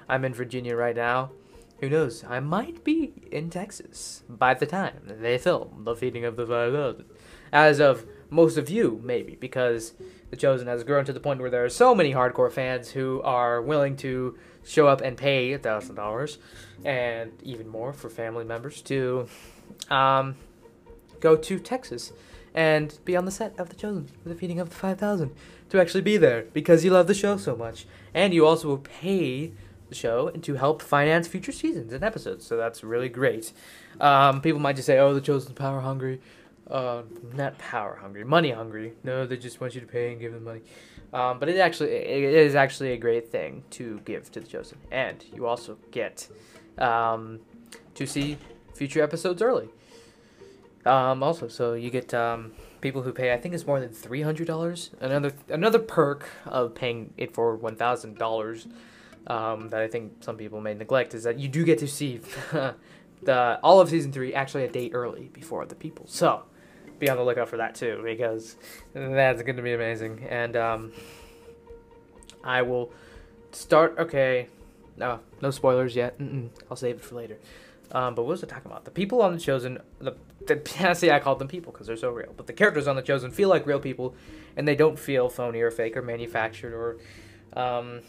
I'm 0.08 0.24
in 0.24 0.32
Virginia 0.32 0.76
right 0.76 0.96
now. 0.96 1.32
Who 1.80 1.88
knows? 1.88 2.24
I 2.28 2.40
might 2.40 2.84
be 2.84 3.12
in 3.32 3.48
Texas 3.48 4.22
by 4.28 4.52
the 4.52 4.66
time 4.66 5.00
they 5.06 5.38
film 5.38 5.84
the 5.84 5.96
feeding 5.96 6.26
of 6.26 6.36
the 6.36 6.46
5,000. 6.46 7.06
As 7.52 7.80
of 7.80 8.04
most 8.28 8.58
of 8.58 8.68
you, 8.68 9.00
maybe, 9.02 9.34
because 9.34 9.94
The 10.28 10.36
Chosen 10.36 10.66
has 10.66 10.84
grown 10.84 11.06
to 11.06 11.12
the 11.12 11.20
point 11.20 11.40
where 11.40 11.48
there 11.48 11.64
are 11.64 11.70
so 11.70 11.94
many 11.94 12.12
hardcore 12.12 12.52
fans 12.52 12.90
who 12.90 13.22
are 13.22 13.62
willing 13.62 13.96
to 13.96 14.36
show 14.62 14.88
up 14.88 15.00
and 15.00 15.16
pay 15.16 15.56
$1,000 15.58 16.36
and 16.84 17.32
even 17.42 17.66
more 17.66 17.94
for 17.94 18.10
family 18.10 18.44
members 18.44 18.82
to 18.82 19.26
um, 19.88 20.36
go 21.18 21.34
to 21.34 21.58
Texas 21.58 22.12
and 22.54 22.98
be 23.06 23.16
on 23.16 23.24
the 23.24 23.30
set 23.30 23.58
of 23.58 23.70
The 23.70 23.76
Chosen 23.76 24.08
for 24.22 24.28
the 24.28 24.34
feeding 24.34 24.60
of 24.60 24.68
the 24.68 24.76
5,000 24.76 25.30
to 25.70 25.80
actually 25.80 26.02
be 26.02 26.18
there 26.18 26.42
because 26.52 26.84
you 26.84 26.90
love 26.90 27.06
the 27.06 27.14
show 27.14 27.38
so 27.38 27.56
much. 27.56 27.86
And 28.12 28.34
you 28.34 28.46
also 28.46 28.68
will 28.68 28.78
pay 28.78 29.52
show 29.94 30.28
and 30.28 30.42
to 30.44 30.54
help 30.54 30.82
finance 30.82 31.28
future 31.28 31.52
seasons 31.52 31.92
and 31.92 32.02
episodes. 32.04 32.46
So 32.46 32.56
that's 32.56 32.82
really 32.82 33.08
great. 33.08 33.52
Um, 34.00 34.40
people 34.40 34.60
might 34.60 34.76
just 34.76 34.86
say, 34.86 34.98
oh, 34.98 35.14
The 35.14 35.20
Chosen's 35.20 35.52
power 35.52 35.80
hungry 35.80 36.20
uh, 36.70 37.02
not 37.34 37.58
power 37.58 37.98
hungry, 38.00 38.24
money 38.24 38.50
hungry. 38.50 38.94
No, 39.02 39.26
they 39.26 39.36
just 39.36 39.60
want 39.60 39.74
you 39.74 39.80
to 39.80 39.86
pay 39.86 40.12
and 40.12 40.20
give 40.20 40.32
them 40.32 40.44
money. 40.44 40.60
Um, 41.12 41.40
but 41.40 41.48
it 41.48 41.58
actually 41.58 41.90
it 41.90 42.34
is 42.34 42.54
actually 42.54 42.92
a 42.92 42.96
great 42.96 43.28
thing 43.28 43.64
to 43.70 44.00
give 44.04 44.30
to 44.32 44.40
the 44.40 44.46
chosen, 44.46 44.78
and 44.90 45.24
you 45.34 45.46
also 45.46 45.76
get 45.90 46.28
um, 46.78 47.40
to 47.94 48.06
see 48.06 48.38
future 48.74 49.02
episodes 49.02 49.42
early. 49.42 49.68
Um, 50.86 51.22
also, 51.22 51.48
so 51.48 51.74
you 51.74 51.90
get 51.90 52.14
um, 52.14 52.52
people 52.80 53.02
who 53.02 53.12
pay. 53.12 53.32
I 53.32 53.38
think 53.38 53.54
it's 53.54 53.66
more 53.66 53.80
than 53.80 53.90
three 53.90 54.22
hundred 54.22 54.46
dollars. 54.46 54.90
Another 55.00 55.32
another 55.48 55.80
perk 55.80 56.28
of 56.46 56.76
paying 56.76 57.12
it 57.16 57.34
for 57.34 57.56
one 57.56 57.74
thousand 57.74 58.16
dollars 58.16 58.68
um, 59.26 59.68
that 59.68 59.80
I 59.80 59.88
think 59.88 60.22
some 60.24 60.36
people 60.36 60.60
may 60.60 60.74
neglect 60.74 61.14
is 61.14 61.24
that 61.24 61.38
you 61.38 61.48
do 61.48 61.64
get 61.64 61.78
to 61.78 61.88
see 61.88 62.20
the 63.22 63.60
all 63.62 63.80
of 63.80 63.88
season 63.88 64.12
three 64.12 64.34
actually 64.34 64.64
a 64.64 64.70
day 64.70 64.90
early 64.92 65.30
before 65.32 65.64
the 65.66 65.74
people. 65.74 66.06
So 66.08 66.42
be 66.98 67.08
on 67.08 67.16
the 67.16 67.24
lookout 67.24 67.48
for 67.48 67.56
that 67.56 67.74
too 67.74 68.00
because 68.04 68.56
that's 68.94 69.42
going 69.42 69.56
to 69.56 69.62
be 69.62 69.72
amazing. 69.72 70.26
And 70.28 70.56
um, 70.56 70.92
I 72.44 72.62
will 72.62 72.92
start. 73.52 73.96
Okay, 73.98 74.48
no, 74.96 75.20
no 75.42 75.50
spoilers 75.50 75.96
yet. 75.96 76.18
Mm-mm, 76.18 76.50
I'll 76.70 76.76
save 76.76 76.96
it 76.96 77.02
for 77.02 77.16
later. 77.16 77.38
Um, 77.92 78.14
but 78.14 78.22
what 78.22 78.32
was 78.32 78.44
I 78.44 78.46
talking 78.46 78.70
about? 78.70 78.84
The 78.84 78.90
people 78.92 79.20
on 79.20 79.32
the 79.32 79.40
chosen, 79.40 79.80
the, 79.98 80.14
the 80.46 80.94
see, 80.94 81.10
I 81.10 81.18
called 81.18 81.40
them 81.40 81.48
people 81.48 81.72
because 81.72 81.88
they're 81.88 81.96
so 81.96 82.10
real. 82.10 82.32
But 82.36 82.46
the 82.46 82.52
characters 82.52 82.86
on 82.86 82.96
the 82.96 83.02
chosen 83.02 83.30
feel 83.30 83.48
like 83.48 83.66
real 83.66 83.80
people, 83.80 84.14
and 84.56 84.66
they 84.68 84.76
don't 84.76 84.98
feel 84.98 85.28
phony 85.28 85.60
or 85.60 85.70
fake 85.70 85.96
or 85.96 86.02
manufactured 86.02 86.72
or 86.72 86.98
um, 87.60 88.00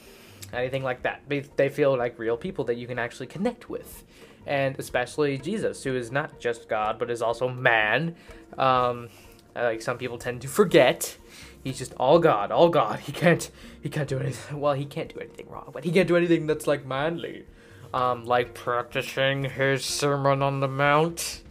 anything 0.54 0.84
like 0.84 1.04
that. 1.04 1.22
They, 1.28 1.70
feel 1.70 1.98
like 1.98 2.20
real 2.20 2.38
people 2.38 2.66
that 2.66 2.76
you 2.76 2.88
can 2.88 3.00
actually 3.00 3.28
connect 3.28 3.70
with 3.70 4.04
and 4.46 4.78
especially 4.80 5.38
Jesus, 5.38 5.84
who 5.84 5.96
is 5.96 6.12
not 6.12 6.40
just 6.40 6.68
God 6.68 6.98
but 7.00 7.10
is 7.10 7.22
also 7.22 7.48
man. 7.48 8.16
Um, 8.58 9.10
like 9.56 9.82
some 9.82 9.98
people 9.98 10.18
tend 10.18 10.42
to 10.42 10.48
forget, 10.48 11.18
he's 11.64 11.78
just 11.78 11.94
all 11.96 12.20
God, 12.20 12.52
all 12.52 12.70
God. 12.70 13.00
He 13.00 13.12
can't 13.12 13.50
he 13.82 13.90
can't 13.90 14.08
do 14.08 14.20
anything. 14.20 14.60
Well, 14.60 14.74
he 14.74 14.86
can't 14.86 15.14
do 15.14 15.20
anything 15.20 15.50
wrong, 15.50 15.70
but 15.74 15.84
he 15.84 15.92
can't 15.92 16.08
do 16.08 16.18
anything 16.18 16.48
that's 16.48 16.68
like 16.68 16.86
manly, 16.86 17.46
um, 17.94 18.26
like 18.26 18.54
practicing 18.54 19.46
his 19.46 19.86
Sermon 19.86 20.42
on 20.42 20.60
the 20.60 20.68
Mount. 20.68 21.42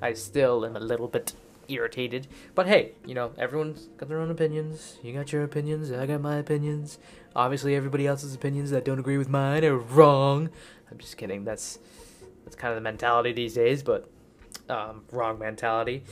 I 0.00 0.12
still 0.12 0.64
am 0.66 0.76
a 0.76 0.80
little 0.80 1.08
bit 1.08 1.32
irritated, 1.68 2.28
but 2.54 2.66
hey, 2.66 2.92
you 3.04 3.14
know 3.14 3.32
everyone's 3.38 3.88
got 3.96 4.08
their 4.08 4.20
own 4.20 4.30
opinions. 4.30 4.98
You 5.02 5.12
got 5.12 5.32
your 5.32 5.42
opinions, 5.42 5.90
I 5.92 6.06
got 6.06 6.20
my 6.20 6.36
opinions. 6.36 6.98
Obviously, 7.34 7.74
everybody 7.74 8.06
else's 8.06 8.34
opinions 8.34 8.70
that 8.70 8.84
don't 8.84 8.98
agree 8.98 9.18
with 9.18 9.28
mine 9.28 9.64
are 9.64 9.76
wrong. 9.76 10.50
I'm 10.90 10.98
just 10.98 11.16
kidding. 11.16 11.44
That's 11.44 11.78
that's 12.44 12.56
kind 12.56 12.72
of 12.72 12.76
the 12.76 12.82
mentality 12.82 13.32
these 13.32 13.54
days, 13.54 13.82
but 13.82 14.08
um, 14.68 15.02
wrong 15.10 15.38
mentality. 15.38 16.04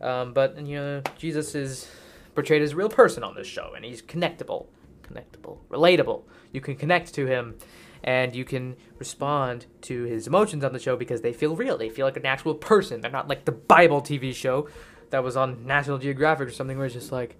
Um, 0.00 0.32
but 0.32 0.60
you 0.64 0.76
know, 0.76 1.02
Jesus 1.16 1.54
is 1.54 1.90
portrayed 2.34 2.62
as 2.62 2.72
a 2.72 2.76
real 2.76 2.88
person 2.88 3.24
on 3.24 3.34
this 3.34 3.46
show, 3.46 3.72
and 3.74 3.84
he's 3.84 4.02
connectable, 4.02 4.66
connectable, 5.02 5.58
relatable. 5.68 6.22
You 6.52 6.60
can 6.60 6.76
connect 6.76 7.14
to 7.14 7.26
him, 7.26 7.56
and 8.04 8.34
you 8.34 8.44
can 8.44 8.76
respond 8.98 9.66
to 9.82 10.04
his 10.04 10.26
emotions 10.26 10.64
on 10.64 10.72
the 10.72 10.78
show 10.78 10.96
because 10.96 11.22
they 11.22 11.32
feel 11.32 11.56
real. 11.56 11.76
They 11.76 11.88
feel 11.88 12.06
like 12.06 12.16
an 12.16 12.26
actual 12.26 12.54
person. 12.54 13.00
They're 13.00 13.10
not 13.10 13.28
like 13.28 13.44
the 13.44 13.52
Bible 13.52 14.00
TV 14.00 14.34
show 14.34 14.68
that 15.10 15.22
was 15.22 15.36
on 15.36 15.66
National 15.66 15.98
Geographic 15.98 16.48
or 16.48 16.50
something 16.50 16.76
where 16.76 16.86
it's 16.86 16.94
just 16.94 17.12
like, 17.12 17.36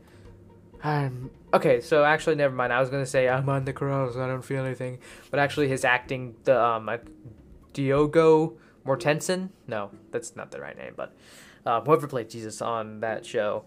I'm 0.82 1.30
okay. 1.52 1.80
So 1.80 2.04
actually, 2.04 2.36
never 2.36 2.54
mind. 2.54 2.72
I 2.72 2.80
was 2.80 2.88
gonna 2.90 3.06
say 3.06 3.28
I'm 3.28 3.48
on 3.48 3.64
the 3.64 3.72
cross. 3.72 4.16
I 4.16 4.26
don't 4.26 4.42
feel 4.42 4.64
anything, 4.64 4.98
but 5.30 5.40
actually, 5.40 5.68
his 5.68 5.84
acting, 5.84 6.36
the 6.44 6.62
um, 6.62 6.88
Diogo 7.72 8.56
Mortensen. 8.86 9.50
No, 9.66 9.90
that's 10.10 10.36
not 10.36 10.50
the 10.50 10.60
right 10.60 10.76
name, 10.76 10.94
but 10.96 11.14
uh, 11.66 11.80
whoever 11.80 12.06
played 12.06 12.30
Jesus 12.30 12.62
on 12.62 13.00
that 13.00 13.26
show, 13.26 13.64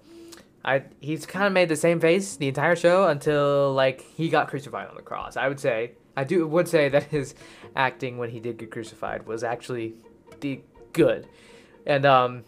I 0.63 0.83
he's 0.99 1.25
kind 1.25 1.45
of 1.45 1.53
made 1.53 1.69
the 1.69 1.75
same 1.75 1.99
face 1.99 2.35
the 2.37 2.47
entire 2.47 2.75
show 2.75 3.07
until 3.07 3.73
like 3.73 4.01
he 4.15 4.29
got 4.29 4.47
crucified 4.47 4.87
on 4.87 4.95
the 4.95 5.01
cross. 5.01 5.35
I 5.37 5.47
would 5.47 5.59
say 5.59 5.93
I 6.15 6.23
do 6.23 6.47
would 6.47 6.67
say 6.67 6.89
that 6.89 7.03
his 7.03 7.35
acting 7.75 8.17
when 8.17 8.29
he 8.29 8.39
did 8.39 8.57
get 8.57 8.71
crucified 8.71 9.27
was 9.27 9.43
actually 9.43 9.95
the 10.39 10.61
good, 10.93 11.27
and 11.85 12.05
um, 12.05 12.43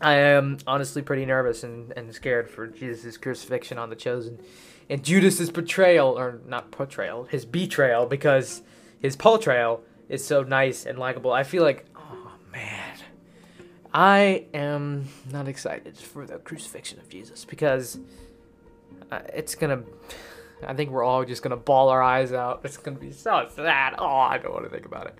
I 0.00 0.14
am 0.14 0.58
honestly 0.66 1.02
pretty 1.02 1.26
nervous 1.26 1.62
and, 1.62 1.92
and 1.96 2.14
scared 2.14 2.48
for 2.48 2.66
Jesus' 2.66 3.16
crucifixion 3.16 3.78
on 3.78 3.90
the 3.90 3.96
chosen, 3.96 4.40
and 4.88 5.02
Judas's 5.02 5.50
betrayal 5.50 6.18
or 6.18 6.40
not 6.46 6.70
portrayal, 6.70 7.24
his 7.24 7.44
betrayal 7.44 8.06
because 8.06 8.62
his 8.98 9.14
portrayal 9.14 9.82
is 10.08 10.24
so 10.24 10.42
nice 10.42 10.86
and 10.86 10.98
likable. 10.98 11.32
I 11.32 11.42
feel 11.42 11.62
like, 11.62 11.84
oh 11.96 12.32
man, 12.50 12.98
I 13.92 14.46
am 14.54 15.08
not 15.30 15.48
excited 15.48 15.96
for 15.98 16.26
the 16.26 16.38
crucifixion 16.38 16.98
of 16.98 17.08
Jesus 17.08 17.44
because 17.44 17.98
uh, 19.10 19.20
it's 19.34 19.54
gonna. 19.54 19.82
I 20.66 20.74
think 20.74 20.90
we're 20.90 21.04
all 21.04 21.24
just 21.24 21.42
gonna 21.42 21.56
bawl 21.56 21.88
our 21.88 22.02
eyes 22.02 22.32
out. 22.32 22.60
It's 22.64 22.76
gonna 22.76 22.98
be 22.98 23.12
so 23.12 23.48
sad. 23.54 23.94
Oh, 23.98 24.06
I 24.06 24.38
don't 24.38 24.52
want 24.52 24.64
to 24.64 24.70
think 24.70 24.86
about 24.86 25.08
it. 25.08 25.18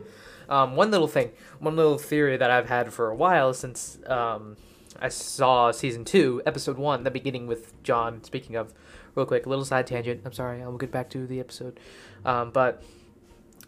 Um, 0.48 0.74
one 0.74 0.90
little 0.90 1.08
thing, 1.08 1.30
one 1.58 1.76
little 1.76 1.98
theory 1.98 2.36
that 2.36 2.50
I've 2.50 2.68
had 2.68 2.92
for 2.92 3.08
a 3.08 3.14
while 3.14 3.54
since 3.54 3.98
um, 4.06 4.56
I 4.98 5.08
saw 5.08 5.70
season 5.70 6.04
two, 6.04 6.42
episode 6.44 6.78
one, 6.78 7.04
the 7.04 7.10
beginning 7.10 7.46
with 7.46 7.80
John. 7.82 8.22
Speaking 8.24 8.56
of, 8.56 8.74
real 9.14 9.26
quick, 9.26 9.46
a 9.46 9.48
little 9.48 9.64
side 9.64 9.86
tangent. 9.86 10.22
I'm 10.24 10.32
sorry, 10.32 10.62
I 10.62 10.66
will 10.66 10.78
get 10.78 10.90
back 10.90 11.10
to 11.10 11.26
the 11.26 11.40
episode, 11.40 11.78
um, 12.24 12.50
but 12.50 12.82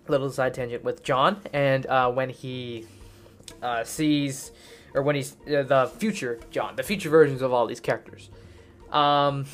little 0.08 0.30
side 0.30 0.54
tangent 0.54 0.82
with 0.82 1.02
John, 1.02 1.40
and 1.52 1.86
uh, 1.86 2.10
when 2.10 2.28
he 2.28 2.86
uh, 3.62 3.84
sees, 3.84 4.50
or 4.94 5.02
when 5.02 5.14
he's 5.14 5.36
uh, 5.46 5.62
the 5.62 5.90
future 5.96 6.40
John, 6.50 6.76
the 6.76 6.82
future 6.82 7.08
versions 7.08 7.40
of 7.40 7.52
all 7.52 7.66
these 7.66 7.80
characters, 7.80 8.30
Um, 8.90 9.46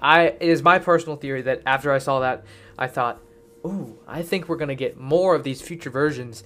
I 0.00 0.22
it 0.22 0.42
is 0.42 0.62
my 0.62 0.78
personal 0.78 1.16
theory 1.16 1.42
that 1.42 1.62
after 1.66 1.92
I 1.92 1.98
saw 1.98 2.20
that, 2.20 2.44
I 2.78 2.88
thought, 2.88 3.20
ooh, 3.64 3.98
I 4.06 4.22
think 4.22 4.48
we're 4.48 4.56
gonna 4.56 4.74
get 4.74 4.98
more 4.98 5.34
of 5.34 5.44
these 5.44 5.62
future 5.62 5.90
versions 5.90 6.42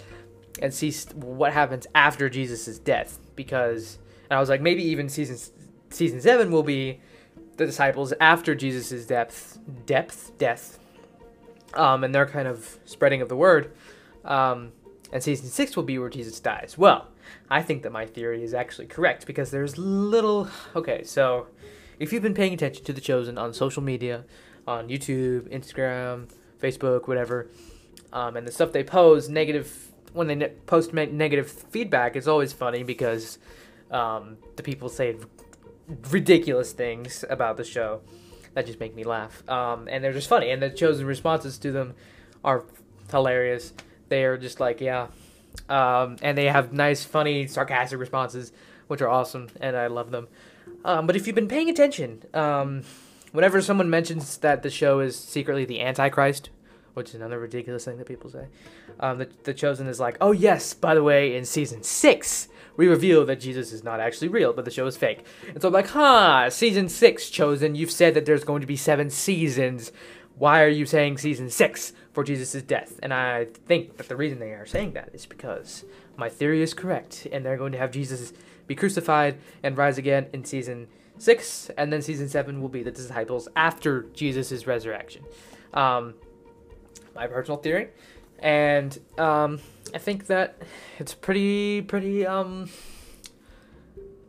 and 0.61 0.73
see 0.73 0.92
what 1.14 1.52
happens 1.52 1.87
after 1.95 2.28
Jesus' 2.28 2.78
death 2.78 3.18
because 3.35 3.99
and 4.28 4.37
I 4.37 4.40
was 4.40 4.49
like 4.49 4.61
maybe 4.61 4.83
even 4.85 5.09
season 5.09 5.38
season 5.90 6.21
seven 6.21 6.50
will 6.50 6.62
be 6.62 7.00
the 7.56 7.66
disciples 7.66 8.12
after 8.21 8.54
Jesus' 8.54 9.06
depth 9.06 9.59
depth 9.87 10.33
death, 10.38 10.78
um, 11.75 12.04
and 12.04 12.14
their 12.14 12.26
kind 12.26 12.49
of 12.49 12.78
spreading 12.85 13.23
of 13.23 13.28
the 13.28 13.37
word, 13.37 13.73
um, 14.25 14.73
and 15.12 15.23
season 15.23 15.49
six 15.49 15.76
will 15.76 15.85
be 15.85 15.99
where 15.99 16.11
Jesus 16.11 16.40
dies. 16.40 16.76
Well, 16.76 17.09
I 17.50 17.62
think 17.62 17.83
that 17.83 17.92
my 17.92 18.06
theory 18.06 18.42
is 18.42 18.54
actually 18.54 18.87
correct 18.87 19.26
because 19.26 19.50
there's 19.50 19.78
little 19.78 20.49
okay 20.75 21.04
so. 21.04 21.49
If 21.99 22.12
you've 22.12 22.23
been 22.23 22.35
paying 22.35 22.52
attention 22.52 22.85
to 22.85 22.92
The 22.92 23.00
Chosen 23.00 23.38
on 23.38 23.54
social 23.54 23.83
media, 23.83 24.26
on 24.68 24.90
YouTube, 24.90 25.49
Instagram, 25.49 26.28
Facebook, 26.61 27.09
whatever, 27.09 27.49
um, 28.12 28.37
and 28.37 28.47
the 28.47 28.52
stuff 28.52 28.73
they 28.73 28.85
pose, 28.85 29.30
negative 29.30 29.92
when 30.12 30.26
they 30.26 30.35
ne- 30.35 30.52
post 30.66 30.92
negative 30.92 31.50
feedback, 31.50 32.16
it's 32.16 32.26
always 32.26 32.52
funny 32.52 32.83
because 32.83 33.38
um, 33.90 34.38
the 34.57 34.62
people 34.62 34.88
say 34.88 35.16
ridiculous 36.11 36.73
things 36.73 37.25
about 37.28 37.57
the 37.57 37.64
show 37.64 38.00
that 38.55 38.66
just 38.66 38.81
make 38.81 38.95
me 38.95 39.05
laugh. 39.05 39.49
Um, 39.49 39.88
and 39.90 40.02
they're 40.02 40.12
just 40.12 40.28
funny, 40.28 40.50
and 40.50 40.62
the 40.62 40.71
chosen 40.71 41.07
responses 41.07 41.59
to 41.59 41.73
them 41.73 41.95
are 42.45 42.64
hilarious. 43.11 43.73
They 44.09 44.25
are 44.25 44.37
just 44.37 44.61
like, 44.61 44.81
yeah, 44.81 45.09
um, 45.69 46.16
and 46.23 46.37
they 46.37 46.47
have 46.47 46.73
nice, 46.73 47.05
funny, 47.05 47.47
sarcastic 47.47 47.99
responses, 47.99 48.52
which 48.87 49.00
are 49.02 49.09
awesome, 49.09 49.49
and 49.61 49.76
I 49.76 49.88
love 49.88 50.11
them. 50.11 50.28
Um, 50.85 51.07
but 51.07 51.16
if 51.16 51.26
you've 51.26 51.37
been 51.37 51.49
paying 51.49 51.69
attention, 51.69 52.23
um, 52.35 52.83
whenever 53.33 53.61
someone 53.61 53.90
mentions 53.90 54.38
that 54.38 54.62
the 54.62 54.71
show 54.71 55.00
is 55.00 55.19
secretly 55.19 55.64
the 55.64 55.81
Antichrist, 55.81 56.50
which 56.96 57.10
is 57.10 57.14
another 57.16 57.38
ridiculous 57.38 57.84
thing 57.84 57.98
that 57.98 58.06
people 58.06 58.30
say, 58.30 58.46
um, 59.00 59.18
the, 59.18 59.28
the 59.44 59.52
Chosen 59.52 59.86
is 59.86 60.00
like, 60.00 60.16
oh 60.22 60.32
yes, 60.32 60.72
by 60.72 60.94
the 60.94 61.02
way, 61.02 61.36
in 61.36 61.44
season 61.44 61.82
six, 61.82 62.48
we 62.78 62.88
reveal 62.88 63.26
that 63.26 63.38
Jesus 63.38 63.70
is 63.70 63.84
not 63.84 64.00
actually 64.00 64.28
real, 64.28 64.54
but 64.54 64.64
the 64.64 64.70
show 64.70 64.86
is 64.86 64.96
fake. 64.96 65.24
And 65.48 65.60
so 65.60 65.68
I'm 65.68 65.74
like, 65.74 65.88
huh, 65.88 66.48
season 66.48 66.88
six, 66.88 67.28
Chosen, 67.28 67.74
you've 67.74 67.90
said 67.90 68.14
that 68.14 68.24
there's 68.24 68.44
going 68.44 68.62
to 68.62 68.66
be 68.66 68.76
seven 68.76 69.10
seasons. 69.10 69.92
Why 70.38 70.62
are 70.62 70.68
you 70.68 70.86
saying 70.86 71.18
season 71.18 71.50
six 71.50 71.92
for 72.14 72.24
Jesus' 72.24 72.62
death? 72.62 72.98
And 73.02 73.12
I 73.12 73.44
think 73.66 73.98
that 73.98 74.08
the 74.08 74.16
reason 74.16 74.38
they 74.38 74.52
are 74.52 74.66
saying 74.66 74.92
that 74.92 75.10
is 75.12 75.26
because 75.26 75.84
my 76.16 76.30
theory 76.30 76.62
is 76.62 76.72
correct, 76.72 77.26
and 77.30 77.44
they're 77.44 77.58
going 77.58 77.72
to 77.72 77.78
have 77.78 77.90
Jesus 77.90 78.32
be 78.66 78.74
crucified 78.74 79.38
and 79.62 79.76
rise 79.76 79.98
again 79.98 80.28
in 80.32 80.46
season 80.46 80.88
six, 81.18 81.70
and 81.76 81.92
then 81.92 82.00
season 82.00 82.28
seven 82.28 82.62
will 82.62 82.70
be 82.70 82.82
the 82.82 82.90
disciples 82.90 83.48
after 83.54 84.06
Jesus' 84.14 84.66
resurrection. 84.66 85.24
Um, 85.74 86.14
my 87.16 87.26
personal 87.26 87.58
theory, 87.58 87.88
and 88.38 88.99
um, 89.18 89.61
I 89.94 89.99
think 89.99 90.26
that 90.26 90.56
it's 90.99 91.14
pretty, 91.14 91.82
pretty, 91.82 92.26
um, 92.26 92.68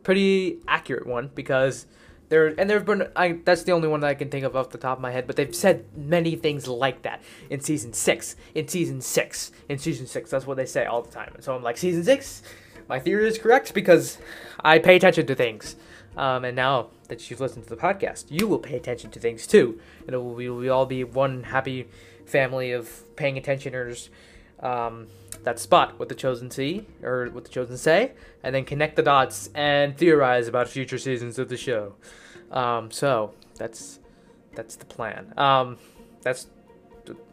pretty 0.04 0.58
accurate 0.68 1.06
one 1.06 1.30
because 1.36 1.86
there 2.30 2.48
and 2.48 2.70
there've 2.70 2.86
been 2.86 3.08
I 3.16 3.40
that's 3.44 3.64
the 3.64 3.72
only 3.72 3.88
one 3.88 4.02
that 4.02 4.08
I 4.08 4.14
can 4.14 4.30
think 4.30 4.46
of 4.46 4.56
off 4.56 4.70
the 4.70 4.78
top 4.78 4.98
of 4.98 5.02
my 5.02 5.12
head, 5.12 5.28
but 5.28 5.36
they've 5.36 5.56
said 5.56 5.86
many 5.96 6.36
things 6.36 6.68
like 6.68 7.04
that 7.04 7.22
in 7.50 7.62
season 7.62 7.94
six, 7.94 8.36
in 8.54 8.68
season 8.68 9.02
six, 9.02 9.52
in 9.70 9.78
season 9.78 10.08
six. 10.08 10.30
That's 10.30 10.46
what 10.46 10.58
they 10.58 10.66
say 10.66 10.86
all 10.86 11.02
the 11.02 11.12
time, 11.12 11.32
and 11.36 11.44
so 11.44 11.56
I'm 11.56 11.64
like, 11.64 11.78
season 11.78 12.04
six, 12.04 12.44
my 12.90 13.00
theory 13.00 13.28
is 13.28 13.38
correct 13.38 13.74
because 13.74 14.18
I 14.60 14.80
pay 14.80 14.96
attention 14.96 15.26
to 15.28 15.36
things. 15.36 15.76
Um, 16.18 16.46
and 16.46 16.56
now 16.56 16.90
that 17.10 17.30
you've 17.30 17.40
listened 17.40 17.66
to 17.66 17.70
the 17.70 17.80
podcast, 17.80 18.26
you 18.30 18.48
will 18.48 18.58
pay 18.60 18.76
attention 18.76 19.12
to 19.12 19.20
things 19.20 19.46
too, 19.46 19.80
and 20.06 20.14
it 20.14 20.18
will, 20.18 20.34
we 20.34 20.50
will 20.50 20.74
all 20.74 20.86
be 20.86 21.04
one 21.04 21.44
happy 21.44 21.88
family 22.28 22.72
of 22.72 23.16
paying 23.16 23.42
attentioners. 23.42 24.10
Um, 24.60 25.08
that 25.44 25.60
spot 25.60 26.00
what 26.00 26.10
the 26.10 26.16
chosen 26.16 26.50
see 26.50 26.86
or 27.04 27.28
what 27.28 27.46
the 27.46 27.50
chosen 27.50 27.78
say, 27.78 28.12
and 28.44 28.54
then 28.54 28.66
connect 28.66 28.96
the 28.96 29.04
dots 29.04 29.50
and 29.54 29.98
theorize 29.98 30.48
about 30.48 30.68
future 30.68 30.98
seasons 30.98 31.40
of 31.40 31.48
the 31.48 31.58
show. 31.58 31.96
Um, 32.52 32.92
so 32.92 33.34
that's 33.56 34.00
that's 34.56 34.76
the 34.76 34.86
plan. 34.86 35.34
Um, 35.38 35.78
that's 36.22 36.48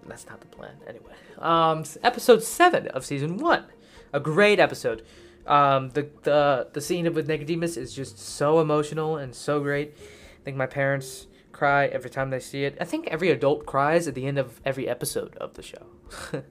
that's 0.07 0.27
not 0.27 0.41
the 0.41 0.47
plan 0.47 0.77
anyway. 0.87 1.15
Um, 1.39 1.85
episode 2.03 2.43
seven 2.43 2.89
of 2.89 3.05
season 3.05 3.39
one, 3.39 3.65
a 4.13 4.21
great 4.21 4.61
episode. 4.61 5.05
Um, 5.47 5.91
the 5.91 6.09
the 6.23 6.69
the 6.73 6.81
scene 6.81 7.13
with 7.15 7.27
Nicodemus 7.27 7.77
is 7.77 7.95
just 7.95 8.19
so 8.19 8.61
emotional 8.61 9.17
and 9.17 9.35
so 9.35 9.61
great. 9.61 9.95
I 9.97 10.45
think 10.45 10.57
my 10.57 10.67
parents 10.67 11.27
cry 11.55 11.87
every 11.87 12.11
time 12.11 12.31
they 12.31 12.41
see 12.41 12.65
it. 12.65 12.77
I 12.81 12.85
think 12.85 13.07
every 13.07 13.31
adult 13.31 13.65
cries 13.65 14.07
at 14.07 14.15
the 14.15 14.27
end 14.27 14.39
of 14.39 14.61
every 14.65 14.89
episode 14.89 15.37
of 15.37 15.55
the 15.55 15.63
show. 15.63 15.87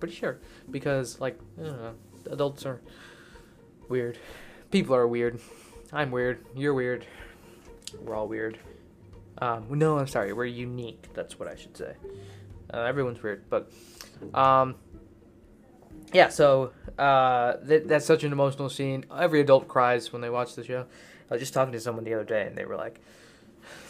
Pretty 0.00 0.14
sure 0.14 0.38
because 0.70 1.20
like 1.20 1.38
know, 1.56 1.94
adults 2.30 2.64
are 2.64 2.80
weird. 3.88 4.18
People 4.70 4.94
are 4.94 5.06
weird. 5.06 5.40
I'm 5.92 6.10
weird. 6.10 6.44
You're 6.54 6.74
weird. 6.74 7.06
We're 8.00 8.14
all 8.14 8.28
weird. 8.28 8.58
Um, 9.38 9.66
no, 9.70 9.98
I'm 9.98 10.06
sorry. 10.06 10.32
We're 10.32 10.46
unique. 10.46 11.08
That's 11.14 11.38
what 11.38 11.48
I 11.48 11.56
should 11.56 11.76
say. 11.76 11.94
Uh, 12.72 12.80
everyone's 12.80 13.22
weird, 13.22 13.44
but 13.48 13.70
um, 14.34 14.74
yeah, 16.12 16.28
so 16.28 16.72
uh, 16.98 17.56
that, 17.62 17.86
that's 17.86 18.06
such 18.06 18.24
an 18.24 18.32
emotional 18.32 18.68
scene. 18.68 19.04
Every 19.16 19.40
adult 19.40 19.68
cries 19.68 20.12
when 20.12 20.22
they 20.22 20.30
watch 20.30 20.54
the 20.54 20.64
show. 20.64 20.86
I 21.30 21.34
was 21.34 21.40
just 21.40 21.54
talking 21.54 21.72
to 21.72 21.80
someone 21.80 22.04
the 22.04 22.14
other 22.14 22.24
day, 22.24 22.46
and 22.46 22.56
they 22.56 22.64
were 22.64 22.76
like, 22.76 23.00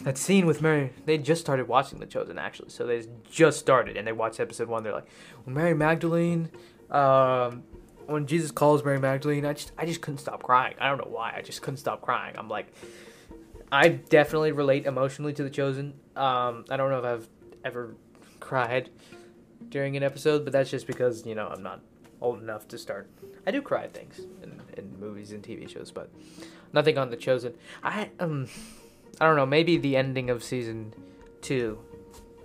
"That 0.03 0.19
scene 0.19 0.47
with 0.47 0.63
Mary." 0.63 0.93
They 1.05 1.19
just 1.19 1.41
started 1.41 1.69
watching 1.69 1.99
The 1.99 2.07
Chosen, 2.07 2.39
actually, 2.39 2.71
so 2.71 2.87
they 2.87 3.05
just 3.31 3.59
started, 3.59 3.97
and 3.97 4.07
they 4.07 4.13
watched 4.13 4.41
episode 4.41 4.69
one. 4.69 4.83
They're 4.83 4.93
like, 4.93 5.09
"When 5.45 5.55
Mary 5.55 5.75
Magdalene, 5.75 6.51
um, 6.91 7.65
when 8.07 8.27
Jesus 8.27 8.51
calls 8.51 8.85
Mary 8.85 8.99
Magdalene, 8.99 9.45
I 9.45 9.53
just, 9.53 9.73
I 9.77 9.87
just 9.87 10.01
couldn't 10.01 10.19
stop 10.19 10.43
crying. 10.43 10.75
I 10.81 10.89
don't 10.89 10.99
know 10.99 11.11
why. 11.11 11.35
I 11.37 11.43
just 11.43 11.63
couldn't 11.63 11.79
stop 11.79 12.03
crying. 12.03 12.37
I'm 12.37 12.49
like, 12.49 12.73
I 13.71 13.89
definitely 13.89 14.53
relate 14.53 14.87
emotionally 14.87 15.33
to 15.35 15.43
The 15.43 15.51
Chosen. 15.51 15.95
Um, 16.15 16.65
I 16.71 16.77
don't 16.77 16.91
know 16.91 16.99
if 16.99 17.05
I've 17.05 17.29
ever 17.65 17.97
cried 18.41 18.91
during 19.69 19.97
an 19.97 20.03
episode, 20.03 20.45
but 20.45 20.53
that's 20.53 20.71
just 20.71 20.87
because 20.87 21.27
you 21.27 21.35
know 21.35 21.49
I'm 21.49 21.63
not 21.63 21.81
old 22.21 22.43
enough 22.43 22.69
to 22.69 22.79
start. 22.79 23.11
I 23.47 23.51
do 23.51 23.63
cry 23.63 23.89
things 23.89 24.21
in, 24.43 24.61
in 24.77 24.99
movies 24.99 25.33
and 25.33 25.43
TV 25.43 25.69
shows, 25.69 25.91
but 25.91 26.11
nothing 26.73 26.99
on 26.99 27.11
The 27.11 27.17
Chosen. 27.17 27.55
I 27.83 28.11
um, 28.21 28.49
I 29.21 29.27
don't 29.27 29.37
know. 29.37 29.47
Maybe 29.47 29.77
the 29.79 29.97
ending 29.97 30.31
of 30.31 30.45
season 30.45 30.93
two, 31.41 31.79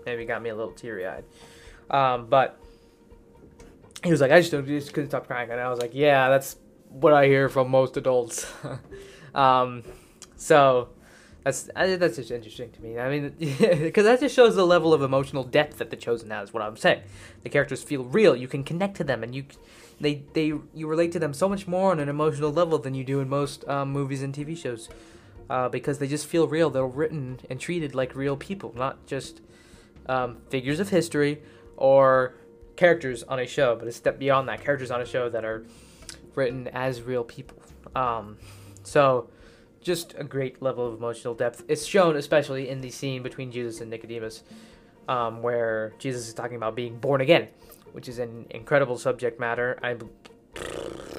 maybe 0.05 0.25
got 0.25 0.41
me 0.41 0.49
a 0.49 0.55
little 0.55 0.71
teary 0.71 1.05
eyed. 1.05 1.25
Um, 1.89 2.27
but 2.27 2.59
he 4.03 4.11
was 4.11 4.21
like, 4.21 4.31
I 4.31 4.41
just, 4.41 4.51
just 4.51 4.93
couldn't 4.93 5.09
stop 5.09 5.27
crying, 5.27 5.51
and 5.51 5.59
I 5.59 5.69
was 5.69 5.79
like, 5.79 5.91
yeah, 5.93 6.29
that's 6.29 6.55
what 6.89 7.13
I 7.13 7.27
hear 7.27 7.49
from 7.49 7.69
most 7.69 7.97
adults. 7.97 8.51
um, 9.35 9.83
so 10.35 10.89
that's 11.43 11.69
that's 11.75 12.15
just 12.15 12.31
interesting 12.31 12.71
to 12.71 12.81
me. 12.81 12.99
I 12.99 13.09
mean, 13.09 13.35
because 13.39 14.05
that 14.05 14.19
just 14.19 14.35
shows 14.35 14.55
the 14.55 14.65
level 14.65 14.93
of 14.93 15.01
emotional 15.01 15.43
depth 15.43 15.77
that 15.79 15.89
the 15.89 15.95
chosen 15.95 16.29
has. 16.29 16.53
What 16.53 16.63
I'm 16.63 16.77
saying, 16.77 17.01
the 17.43 17.49
characters 17.49 17.83
feel 17.83 18.03
real. 18.03 18.35
You 18.35 18.47
can 18.47 18.63
connect 18.63 18.97
to 18.97 19.03
them, 19.03 19.23
and 19.23 19.33
you 19.33 19.45
they 19.99 20.23
they 20.33 20.53
you 20.73 20.87
relate 20.87 21.11
to 21.13 21.19
them 21.19 21.33
so 21.33 21.49
much 21.49 21.67
more 21.67 21.91
on 21.91 21.99
an 21.99 22.09
emotional 22.09 22.51
level 22.51 22.77
than 22.77 22.93
you 22.93 23.03
do 23.03 23.19
in 23.19 23.29
most 23.29 23.67
um, 23.67 23.91
movies 23.91 24.21
and 24.21 24.33
TV 24.33 24.55
shows, 24.57 24.89
uh, 25.51 25.67
because 25.67 25.99
they 25.99 26.07
just 26.07 26.27
feel 26.27 26.47
real. 26.47 26.69
They're 26.69 26.87
written 26.87 27.41
and 27.49 27.59
treated 27.59 27.93
like 27.93 28.15
real 28.15 28.37
people, 28.37 28.73
not 28.73 29.05
just 29.05 29.41
um, 30.07 30.37
figures 30.49 30.79
of 30.79 30.87
history 30.87 31.41
or 31.75 32.35
characters 32.77 33.21
on 33.23 33.37
a 33.37 33.45
show, 33.45 33.75
but 33.75 33.85
a 33.85 33.91
step 33.91 34.17
beyond 34.17 34.47
that. 34.47 34.63
Characters 34.63 34.91
on 34.91 35.01
a 35.01 35.05
show 35.05 35.27
that 35.29 35.43
are 35.43 35.65
written 36.35 36.69
as 36.69 37.01
real 37.01 37.25
people. 37.25 37.61
Um, 37.93 38.37
so 38.83 39.29
just 39.81 40.15
a 40.17 40.23
great 40.23 40.61
level 40.61 40.87
of 40.87 40.97
emotional 40.97 41.33
depth. 41.33 41.65
It's 41.67 41.85
shown 41.85 42.15
especially 42.15 42.69
in 42.69 42.79
the 42.79 42.89
scene 42.89 43.21
between 43.21 43.51
Jesus 43.51 43.81
and 43.81 43.89
Nicodemus, 43.89 44.43
um, 45.09 45.41
where 45.41 45.93
Jesus 45.99 46.29
is 46.29 46.33
talking 46.33 46.55
about 46.55 46.77
being 46.77 46.97
born 46.97 47.19
again, 47.19 47.49
which 47.91 48.07
is 48.07 48.19
an 48.19 48.45
incredible 48.51 48.97
subject 48.97 49.37
matter. 49.37 49.77
I 49.83 49.97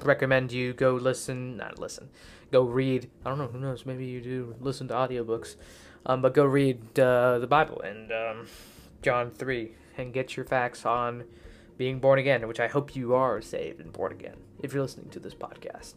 recommend 0.06 0.52
you 0.52 0.72
go 0.72 0.94
listen, 0.94 1.56
not 1.56 1.78
listen, 1.78 2.08
go 2.50 2.62
read. 2.62 3.10
I 3.24 3.30
don't 3.30 3.38
know, 3.38 3.48
who 3.48 3.58
knows? 3.58 3.86
Maybe 3.86 4.06
you 4.06 4.20
do 4.20 4.54
listen 4.60 4.88
to 4.88 4.94
audiobooks, 4.94 5.56
um, 6.06 6.22
but 6.22 6.34
go 6.34 6.44
read 6.44 6.98
uh, 6.98 7.38
the 7.38 7.46
Bible 7.46 7.80
and 7.82 8.12
um, 8.12 8.46
John 9.02 9.30
three 9.30 9.72
and 9.96 10.12
get 10.12 10.36
your 10.36 10.46
facts 10.46 10.84
on 10.86 11.24
being 11.76 11.98
born 11.98 12.18
again, 12.18 12.46
which 12.46 12.60
I 12.60 12.68
hope 12.68 12.94
you 12.94 13.14
are 13.14 13.40
saved 13.40 13.80
and 13.80 13.92
born 13.92 14.12
again 14.12 14.36
if 14.62 14.72
you're 14.72 14.82
listening 14.82 15.10
to 15.10 15.20
this 15.20 15.34
podcast. 15.34 15.94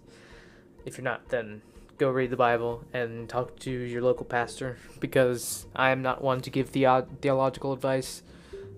If 0.86 0.98
you're 0.98 1.04
not, 1.04 1.30
then 1.30 1.62
go 1.98 2.10
read 2.10 2.30
the 2.30 2.38
Bible 2.38 2.84
and 2.94 3.30
talk 3.30 3.58
to 3.60 3.72
your 3.72 4.02
local 4.02 4.26
pastor 4.26 4.78
because 5.00 5.66
I 5.76 5.92
am 5.92 6.02
not 6.02 6.22
one 6.22 6.42
to 6.42 6.50
give 6.50 6.72
the- 6.72 7.06
theological 7.22 7.74
advice 7.74 8.22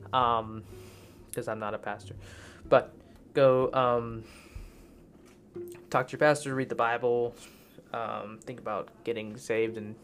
because 0.03 0.33
um, 0.43 0.63
I'm 1.47 1.59
not 1.59 1.73
a 1.73 1.77
pastor. 1.77 2.15
But 2.69 2.93
go 3.33 3.71
um, 3.73 4.23
talk 5.89 6.08
to 6.08 6.12
your 6.13 6.19
pastor, 6.19 6.54
read 6.56 6.69
the 6.69 6.76
Bible, 6.76 7.36
um, 7.93 8.39
think 8.43 8.60
about 8.60 8.89
getting 9.04 9.38
saved, 9.38 9.78
and 9.78 9.95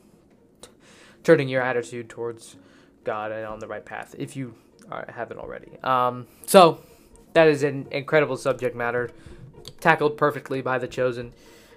turning 1.24 1.48
your 1.48 1.62
attitude 1.62 2.10
towards 2.10 2.58
God 3.04 3.32
and 3.32 3.46
on 3.46 3.60
the 3.60 3.68
right 3.68 3.84
path 3.84 4.16
if 4.18 4.36
you 4.36 4.56
are, 4.92 5.06
haven't 5.14 5.40
already. 5.40 5.78
Um, 5.84 6.28
so 6.46 6.82
that 7.34 7.48
is 7.48 7.64
an 7.64 7.88
incredible 7.92 8.38
subject 8.38 8.76
matter, 8.76 9.12
tackled 9.80 10.18
perfectly 10.18 10.62
by 10.62 10.78
the 10.78 10.88
chosen. 10.88 11.34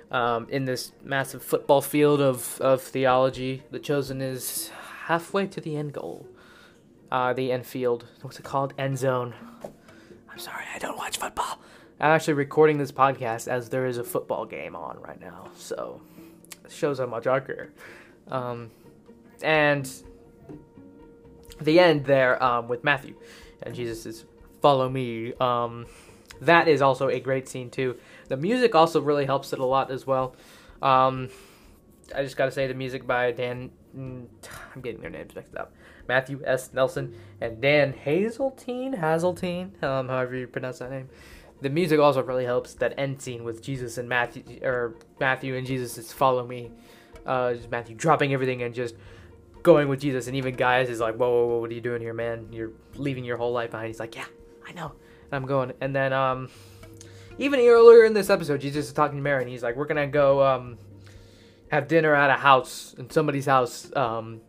Um, 0.09 0.47
in 0.51 0.67
this 0.67 0.93
massive 1.03 1.43
football 1.43 1.81
field 1.81 2.21
of, 2.21 2.61
of 2.61 2.81
theology, 2.81 3.65
the 3.73 3.81
chosen 3.81 4.21
is 4.21 4.71
halfway 5.07 5.49
to 5.49 5.61
the 5.61 5.77
end 5.77 5.93
goal. 5.93 6.29
Uh, 7.11 7.33
the 7.33 7.51
end 7.51 7.67
field. 7.67 8.05
What's 8.23 8.39
it 8.39 8.45
called? 8.45 8.73
End 8.79 8.99
zone. 8.99 9.35
I'm 10.31 10.39
sorry, 10.39 10.65
I 10.75 10.79
don't 10.79 10.97
watch 10.97 11.19
football. 11.19 11.61
I'm 11.99 12.11
actually 12.11 12.35
recording 12.35 12.77
this 12.77 12.93
podcast 12.93 13.49
as 13.49 13.71
there 13.71 13.87
is 13.87 13.97
a 13.97 14.05
football 14.05 14.45
game 14.45 14.77
on 14.77 15.01
right 15.01 15.19
now, 15.19 15.49
so 15.57 16.03
it 16.63 16.71
shows 16.71 16.99
how 16.99 17.07
much 17.07 17.27
I 17.27 17.41
care. 17.41 17.73
Um, 18.29 18.71
and 19.43 19.91
the 21.59 21.81
end 21.81 22.05
there 22.05 22.43
um, 22.43 22.69
with 22.69 22.85
Matthew, 22.85 23.15
and 23.63 23.75
Jesus 23.75 24.05
is 24.05 24.27
follow 24.61 24.91
me. 24.91 25.33
Um, 25.41 25.87
that 26.43 26.69
is 26.69 26.83
also 26.83 27.09
a 27.09 27.19
great 27.19 27.49
scene 27.49 27.71
too. 27.71 27.97
The 28.29 28.37
music 28.37 28.75
also 28.75 29.01
really 29.01 29.25
helps 29.25 29.55
it 29.55 29.59
a 29.59 29.65
lot 29.65 29.91
as 29.91 30.07
well. 30.07 30.37
Um, 30.83 31.31
I 32.15 32.23
just 32.23 32.37
gotta 32.37 32.51
say 32.51 32.67
the 32.67 32.75
music 32.75 33.07
by 33.07 33.33
Dan. 33.33 33.71
I'm 33.95 34.29
getting 34.83 35.01
their 35.01 35.09
names 35.09 35.35
mixed 35.35 35.57
up. 35.57 35.73
Matthew 36.07 36.43
S. 36.45 36.75
Nelson 36.75 37.17
and 37.41 37.59
Dan 37.63 37.95
Haseltine, 37.95 39.01
Haseltine, 39.01 39.83
um, 39.83 40.09
however 40.09 40.37
you 40.37 40.47
pronounce 40.47 40.81
that 40.81 40.91
name. 40.91 41.09
The 41.61 41.71
music 41.71 41.99
also 41.99 42.23
really 42.23 42.45
helps 42.45 42.75
that 42.75 42.95
end 42.99 43.21
scene 43.23 43.45
with 43.45 43.63
Jesus 43.63 43.99
and 43.99 44.09
Matthew, 44.09 44.61
or 44.63 44.95
Matthew 45.19 45.57
and 45.57 45.67
Jesus 45.67 45.97
is 45.99 46.13
follow 46.13 46.47
me. 46.47 46.71
Uh, 47.25 47.55
Matthew 47.71 47.97
dropping 47.97 48.33
everything 48.33 48.63
and 48.63 48.75
just 48.75 48.95
going 49.63 49.89
with 49.89 50.01
Jesus, 50.01 50.29
and 50.29 50.37
even 50.37 50.55
Gaius 50.55 50.89
is 50.89 51.01
like, 51.01 51.17
whoa, 51.17 51.29
whoa, 51.29 51.47
whoa, 51.47 51.59
what 51.59 51.71
are 51.71 51.75
you 51.75 51.81
doing 51.81 52.01
here, 52.01 52.15
man? 52.15 52.49
You're 52.53 52.71
leaving 52.95 53.25
your 53.25 53.37
whole 53.37 53.53
life 53.53 53.73
behind. 53.73 53.89
He's 53.89 53.99
like, 53.99 54.15
yeah, 54.15 54.27
I 54.67 54.73
know. 54.73 54.93
And 55.25 55.33
I'm 55.33 55.47
going, 55.47 55.73
and 55.81 55.97
then 55.97 56.13
um, 56.13 56.51
even 57.39 57.59
earlier 57.59 58.05
in 58.05 58.15
this 58.15 58.31
episode, 58.31 58.61
Jesus 58.61 58.87
is 58.87 58.93
talking 58.93 59.17
to 59.17 59.23
Mary, 59.23 59.43
and 59.43 59.51
he's 59.51 59.63
like, 59.63 59.75
we're 59.75 59.87
gonna 59.87 60.07
go 60.07 60.45
um, 60.45 60.79
have 61.71 61.89
dinner 61.89 62.15
at 62.15 62.31
a 62.31 62.35
house 62.35 62.95
in 62.99 63.11
somebody's 63.11 63.47
house 63.47 63.95
um, 63.97 64.41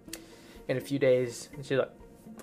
in 0.67 0.78
a 0.78 0.82
few 0.82 1.00
days. 1.00 1.50
And 1.54 1.65
she's 1.65 1.78
like, 1.78 1.91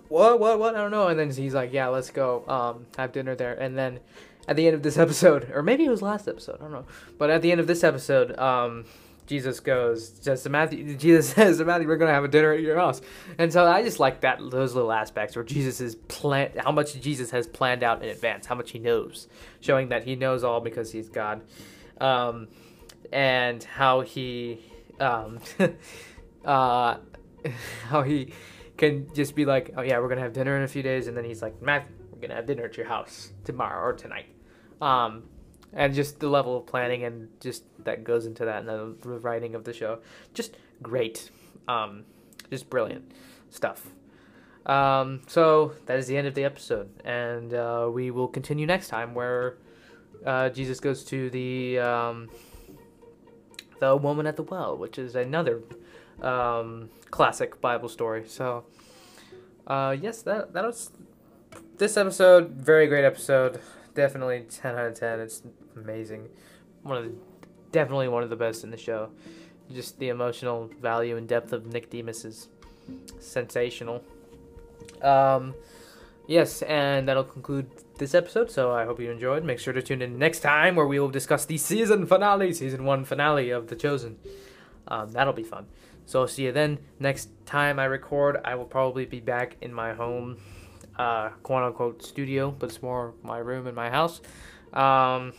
what, 0.08 0.40
what, 0.40 0.58
what? 0.58 0.74
I 0.74 0.78
don't 0.78 0.90
know. 0.90 1.08
And 1.08 1.18
then 1.18 1.30
he's 1.30 1.54
like, 1.54 1.72
yeah, 1.72 1.88
let's 1.88 2.10
go 2.10 2.44
um, 2.48 2.86
have 2.96 3.12
dinner 3.12 3.34
there. 3.34 3.54
And 3.54 3.76
then 3.76 4.00
at 4.48 4.56
the 4.56 4.66
end 4.66 4.74
of 4.74 4.82
this 4.82 4.98
episode, 5.04 5.50
or 5.52 5.62
maybe 5.62 5.84
it 5.84 5.90
was 5.90 6.02
last 6.02 6.28
episode, 6.28 6.56
I 6.60 6.64
don't 6.64 6.72
know. 6.72 6.86
But 7.18 7.30
at 7.30 7.42
the 7.42 7.50
end 7.52 7.60
of 7.60 7.66
this 7.66 7.84
episode, 7.84 8.38
um, 8.38 8.84
Jesus 9.26 9.60
goes, 9.60 10.10
to 10.10 10.48
Matthew, 10.48 10.94
Jesus 10.98 11.30
says 11.30 11.58
to 11.58 11.64
Matthew, 11.64 11.88
we're 11.88 11.96
going 11.96 12.10
to 12.10 12.14
have 12.14 12.24
a 12.24 12.28
dinner 12.28 12.52
at 12.52 12.60
your 12.60 12.76
house. 12.76 13.00
And 13.38 13.52
so 13.52 13.66
I 13.66 13.82
just 13.82 13.98
like 13.98 14.20
that, 14.20 14.38
those 14.50 14.74
little 14.74 14.92
aspects 14.92 15.34
where 15.34 15.44
Jesus 15.44 15.80
is 15.80 15.94
plan, 15.94 16.50
how 16.58 16.72
much 16.72 17.00
Jesus 17.00 17.30
has 17.30 17.46
planned 17.46 17.82
out 17.82 18.02
in 18.02 18.08
advance, 18.08 18.46
how 18.46 18.54
much 18.54 18.70
he 18.70 18.78
knows, 18.78 19.28
showing 19.60 19.88
that 19.88 20.04
he 20.04 20.16
knows 20.16 20.44
all 20.44 20.60
because 20.60 20.92
he's 20.92 21.08
God. 21.08 21.42
Um, 22.00 22.48
and 23.12 23.62
how 23.62 24.00
he, 24.00 24.60
um, 25.00 25.38
uh, 26.44 26.96
how 27.88 28.02
he 28.02 28.32
can 28.76 29.12
just 29.14 29.34
be 29.34 29.44
like, 29.44 29.72
oh 29.76 29.82
yeah, 29.82 29.98
we're 29.98 30.08
gonna 30.08 30.20
have 30.20 30.32
dinner 30.32 30.56
in 30.56 30.62
a 30.62 30.68
few 30.68 30.82
days, 30.82 31.06
and 31.06 31.16
then 31.16 31.24
he's 31.24 31.42
like, 31.42 31.60
Matthew, 31.62 31.94
we're 32.10 32.20
gonna 32.20 32.34
have 32.34 32.46
dinner 32.46 32.64
at 32.64 32.76
your 32.76 32.86
house 32.86 33.32
tomorrow 33.44 33.82
or 33.82 33.92
tonight, 33.92 34.26
um, 34.84 35.22
and 35.72 35.94
just 35.94 36.20
the 36.20 36.28
level 36.28 36.58
of 36.58 36.66
planning 36.66 37.02
and 37.04 37.28
just 37.40 37.64
that 37.84 38.04
goes 38.04 38.26
into 38.26 38.44
that 38.44 38.64
and 38.64 38.68
the 38.68 39.08
writing 39.18 39.54
of 39.54 39.64
the 39.64 39.72
show, 39.72 39.98
just 40.34 40.56
great, 40.82 41.30
um, 41.66 42.04
just 42.50 42.68
brilliant 42.68 43.10
stuff. 43.50 43.86
Um, 44.66 45.22
so 45.26 45.72
that 45.86 45.98
is 45.98 46.06
the 46.06 46.16
end 46.16 46.26
of 46.26 46.34
the 46.34 46.44
episode, 46.44 46.90
and 47.04 47.54
uh, 47.54 47.88
we 47.92 48.10
will 48.10 48.28
continue 48.28 48.66
next 48.66 48.88
time 48.88 49.14
where 49.14 49.56
uh, 50.24 50.50
Jesus 50.50 50.80
goes 50.80 51.02
to 51.04 51.30
the 51.30 51.78
um, 51.78 52.30
the 53.80 53.96
woman 53.96 54.26
at 54.26 54.36
the 54.36 54.42
well, 54.42 54.76
which 54.76 54.98
is 54.98 55.14
another 55.14 55.62
um, 56.22 56.90
classic 57.10 57.60
Bible 57.60 57.88
story. 57.88 58.24
So, 58.26 58.64
uh, 59.66 59.96
yes, 60.00 60.22
that 60.22 60.52
that 60.52 60.64
was 60.64 60.90
this 61.78 61.96
episode. 61.96 62.52
Very 62.52 62.86
great 62.86 63.04
episode. 63.04 63.60
Definitely 63.94 64.46
ten 64.50 64.74
out 64.74 64.86
of 64.86 64.94
ten. 64.94 65.20
It's 65.20 65.42
amazing. 65.76 66.28
One 66.82 66.96
of 66.96 67.04
the 67.04 67.12
definitely 67.72 68.08
one 68.08 68.22
of 68.22 68.30
the 68.30 68.36
best 68.36 68.64
in 68.64 68.70
the 68.70 68.76
show. 68.76 69.10
Just 69.72 69.98
the 69.98 70.08
emotional 70.08 70.70
value 70.80 71.16
and 71.16 71.26
depth 71.26 71.52
of 71.52 71.66
Nicodemus 71.66 72.24
is 72.24 72.48
sensational. 73.18 74.04
Um, 75.02 75.54
yes, 76.26 76.62
and 76.62 77.08
that'll 77.08 77.24
conclude 77.24 77.66
this 77.98 78.14
episode. 78.14 78.50
So 78.50 78.72
I 78.72 78.84
hope 78.84 79.00
you 79.00 79.10
enjoyed. 79.10 79.44
Make 79.44 79.58
sure 79.58 79.72
to 79.72 79.82
tune 79.82 80.02
in 80.02 80.18
next 80.18 80.40
time 80.40 80.76
where 80.76 80.86
we 80.86 81.00
will 81.00 81.08
discuss 81.08 81.44
the 81.46 81.56
season 81.56 82.06
finale, 82.06 82.52
season 82.52 82.84
one 82.84 83.04
finale 83.04 83.50
of 83.50 83.68
The 83.68 83.76
Chosen. 83.76 84.18
Um, 84.86 85.12
that'll 85.12 85.32
be 85.32 85.42
fun. 85.42 85.66
So 86.06 86.20
I'll 86.20 86.28
see 86.28 86.44
you 86.44 86.52
then. 86.52 86.78
Next 86.98 87.30
time 87.46 87.78
I 87.78 87.86
record, 87.86 88.40
I 88.44 88.54
will 88.56 88.66
probably 88.66 89.06
be 89.06 89.20
back 89.20 89.56
in 89.62 89.72
my 89.72 89.94
home, 89.94 90.38
uh, 90.98 91.30
quote 91.42 91.62
unquote 91.62 92.02
studio, 92.02 92.50
but 92.50 92.70
it's 92.70 92.82
more 92.82 93.14
my 93.22 93.38
room 93.38 93.66
in 93.66 93.74
my 93.74 93.90
house. 93.90 94.20
Um, 94.72 95.32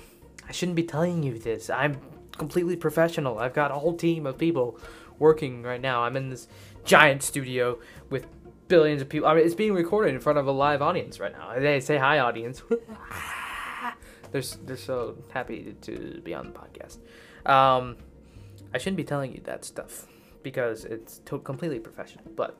I 0.47 0.51
shouldn't 0.51 0.75
be 0.75 0.83
telling 0.83 1.23
you 1.23 1.37
this. 1.37 1.69
I'm 1.69 1.99
completely 2.37 2.75
professional. 2.75 3.39
I've 3.39 3.53
got 3.53 3.71
a 3.71 3.75
whole 3.75 3.95
team 3.95 4.25
of 4.25 4.37
people 4.37 4.79
working 5.19 5.63
right 5.63 5.81
now. 5.81 6.03
I'm 6.03 6.15
in 6.15 6.29
this 6.29 6.47
giant 6.83 7.23
studio 7.23 7.79
with 8.09 8.27
billions 8.67 9.01
of 9.01 9.09
people. 9.09 9.27
I 9.27 9.35
mean, 9.35 9.45
it's 9.45 9.55
being 9.55 9.73
recorded 9.73 10.13
in 10.13 10.19
front 10.19 10.37
of 10.37 10.47
a 10.47 10.51
live 10.51 10.81
audience 10.81 11.19
right 11.19 11.31
now. 11.31 11.57
They 11.57 11.79
say 11.79 11.97
hi, 11.97 12.19
audience. 12.19 12.61
they're 14.31 14.41
they're 14.65 14.77
so 14.77 15.17
happy 15.31 15.75
to 15.81 16.21
be 16.23 16.33
on 16.33 16.51
the 16.51 16.59
podcast. 16.59 16.97
Um, 17.49 17.97
I 18.73 18.77
shouldn't 18.77 18.97
be 18.97 19.03
telling 19.03 19.33
you 19.33 19.41
that 19.45 19.63
stuff 19.63 20.07
because 20.43 20.85
it's 20.85 21.19
to- 21.19 21.39
completely 21.39 21.79
professional. 21.79 22.25
But 22.35 22.57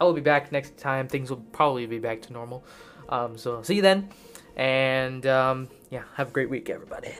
I 0.00 0.04
will 0.04 0.12
be 0.12 0.20
back 0.20 0.52
next 0.52 0.76
time. 0.76 1.08
Things 1.08 1.30
will 1.30 1.44
probably 1.52 1.86
be 1.86 1.98
back 1.98 2.22
to 2.22 2.32
normal. 2.32 2.64
Um, 3.08 3.36
so 3.36 3.62
see 3.62 3.76
you 3.76 3.82
then. 3.82 4.10
And 4.56 5.26
um, 5.26 5.68
yeah, 5.90 6.02
have 6.14 6.28
a 6.28 6.32
great 6.32 6.50
week, 6.50 6.70
everybody. 6.70 7.12